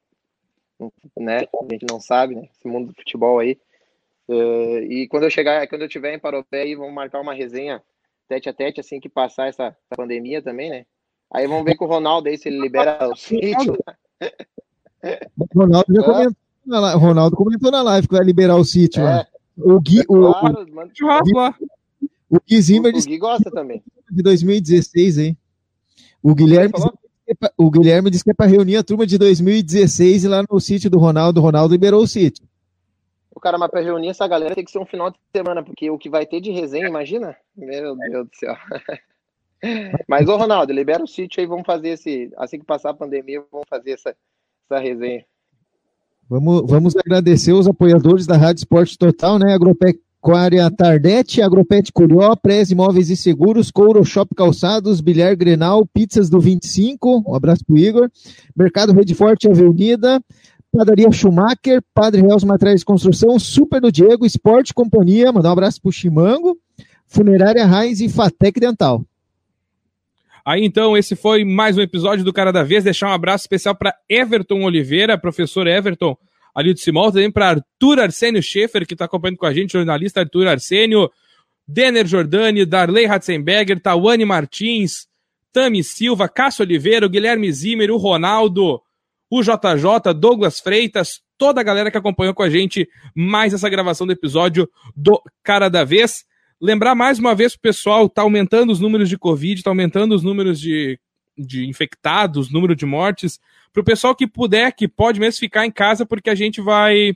[1.19, 1.39] Né?
[1.39, 2.49] A gente não sabe, né?
[2.53, 3.59] Esse mundo do futebol aí.
[4.29, 7.83] Uh, e quando eu chegar, quando eu tiver em Parobé, aí vamos marcar uma resenha
[8.29, 10.87] tete a tete, assim que passar essa, essa pandemia também, né?
[11.33, 13.77] Aí vamos ver com o Ronaldo aí se ele libera o sítio.
[15.39, 19.03] O Ronaldo já comentou, na, Ronaldo comentou na live que vai liberar o sítio.
[19.07, 19.27] É.
[19.57, 23.83] O Gui, o, claro, o, mano, o, o Gui Zimmer o, o Gui gosta também.
[24.11, 25.37] De 2016, hein?
[26.23, 26.73] O Guilherme,
[27.29, 30.89] é o Guilherme disse que é para reunir a turma de 2016 lá no sítio
[30.89, 31.41] do Ronaldo.
[31.41, 32.45] O Ronaldo liberou o sítio.
[33.35, 35.91] O cara, mas para reunir essa galera tem que ser um final de semana, porque
[35.91, 37.37] o que vai ter de resenha, imagina?
[37.57, 38.55] Meu Deus do céu.
[40.09, 42.33] Mas, ô Ronaldo, libera o sítio aí, vamos fazer esse.
[42.37, 44.15] Assim que passar a pandemia, vamos fazer essa,
[44.69, 45.25] essa resenha.
[46.29, 49.55] Vamos, vamos agradecer os apoiadores da Rádio Esporte Total, né?
[49.55, 56.41] Agropecuária Tardete, Agropet Curió, Prez Imóveis e Seguros, Couro Shop Calçados, Bilhar Grenal, Pizzas do
[56.41, 58.11] 25, um abraço pro Igor,
[58.57, 60.21] Mercado Rede Forte Avenida,
[60.73, 65.83] Padaria Schumacher, Padre Real Materiais de Construção, Super do Diego, Esporte Companhia, mandar um abraço
[65.83, 66.59] pro Chimango,
[67.07, 69.05] Funerária Raiz e Fatec Dental.
[70.43, 72.83] Aí então, esse foi mais um episódio do Cara da Vez.
[72.83, 76.17] Deixar um abraço especial para Everton Oliveira, professor Everton.
[76.55, 80.21] ali do Simol, também para Arthur Arsênio Schaefer, que está acompanhando com a gente, jornalista
[80.21, 81.11] Arthur Arsênio,
[81.69, 85.07] Denner Jordani, Darley Ratzenberger, Tawane Martins,
[85.53, 88.81] Tami Silva, Cássio Oliveira, Guilherme Zimmer, o Ronaldo,
[89.35, 94.07] o JJ, Douglas Freitas, toda a galera que acompanhou com a gente mais essa gravação
[94.07, 96.27] do episódio do Cara da Vez.
[96.61, 100.23] Lembrar mais uma vez pro pessoal, tá aumentando os números de Covid, tá aumentando os
[100.23, 101.01] números de,
[101.39, 103.41] de infectados, número de mortes.
[103.73, 107.13] Pro pessoal que puder, que pode mesmo ficar em casa, porque a gente vai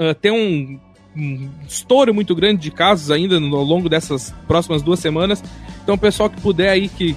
[0.00, 0.80] uh, ter um,
[1.16, 5.40] um estouro muito grande de casos ainda no, ao longo dessas próximas duas semanas.
[5.84, 7.14] Então, pessoal que puder aí, que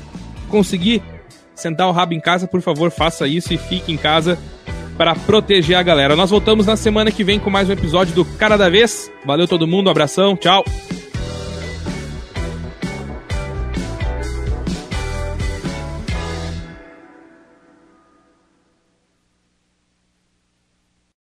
[0.48, 1.02] conseguir
[1.56, 4.38] sentar o rabo em casa, por favor, faça isso e fique em casa
[4.98, 6.16] para proteger a galera.
[6.16, 9.12] Nós voltamos na semana que vem com mais um episódio do Cara da Vez.
[9.26, 10.64] Valeu todo mundo, um abração, tchau.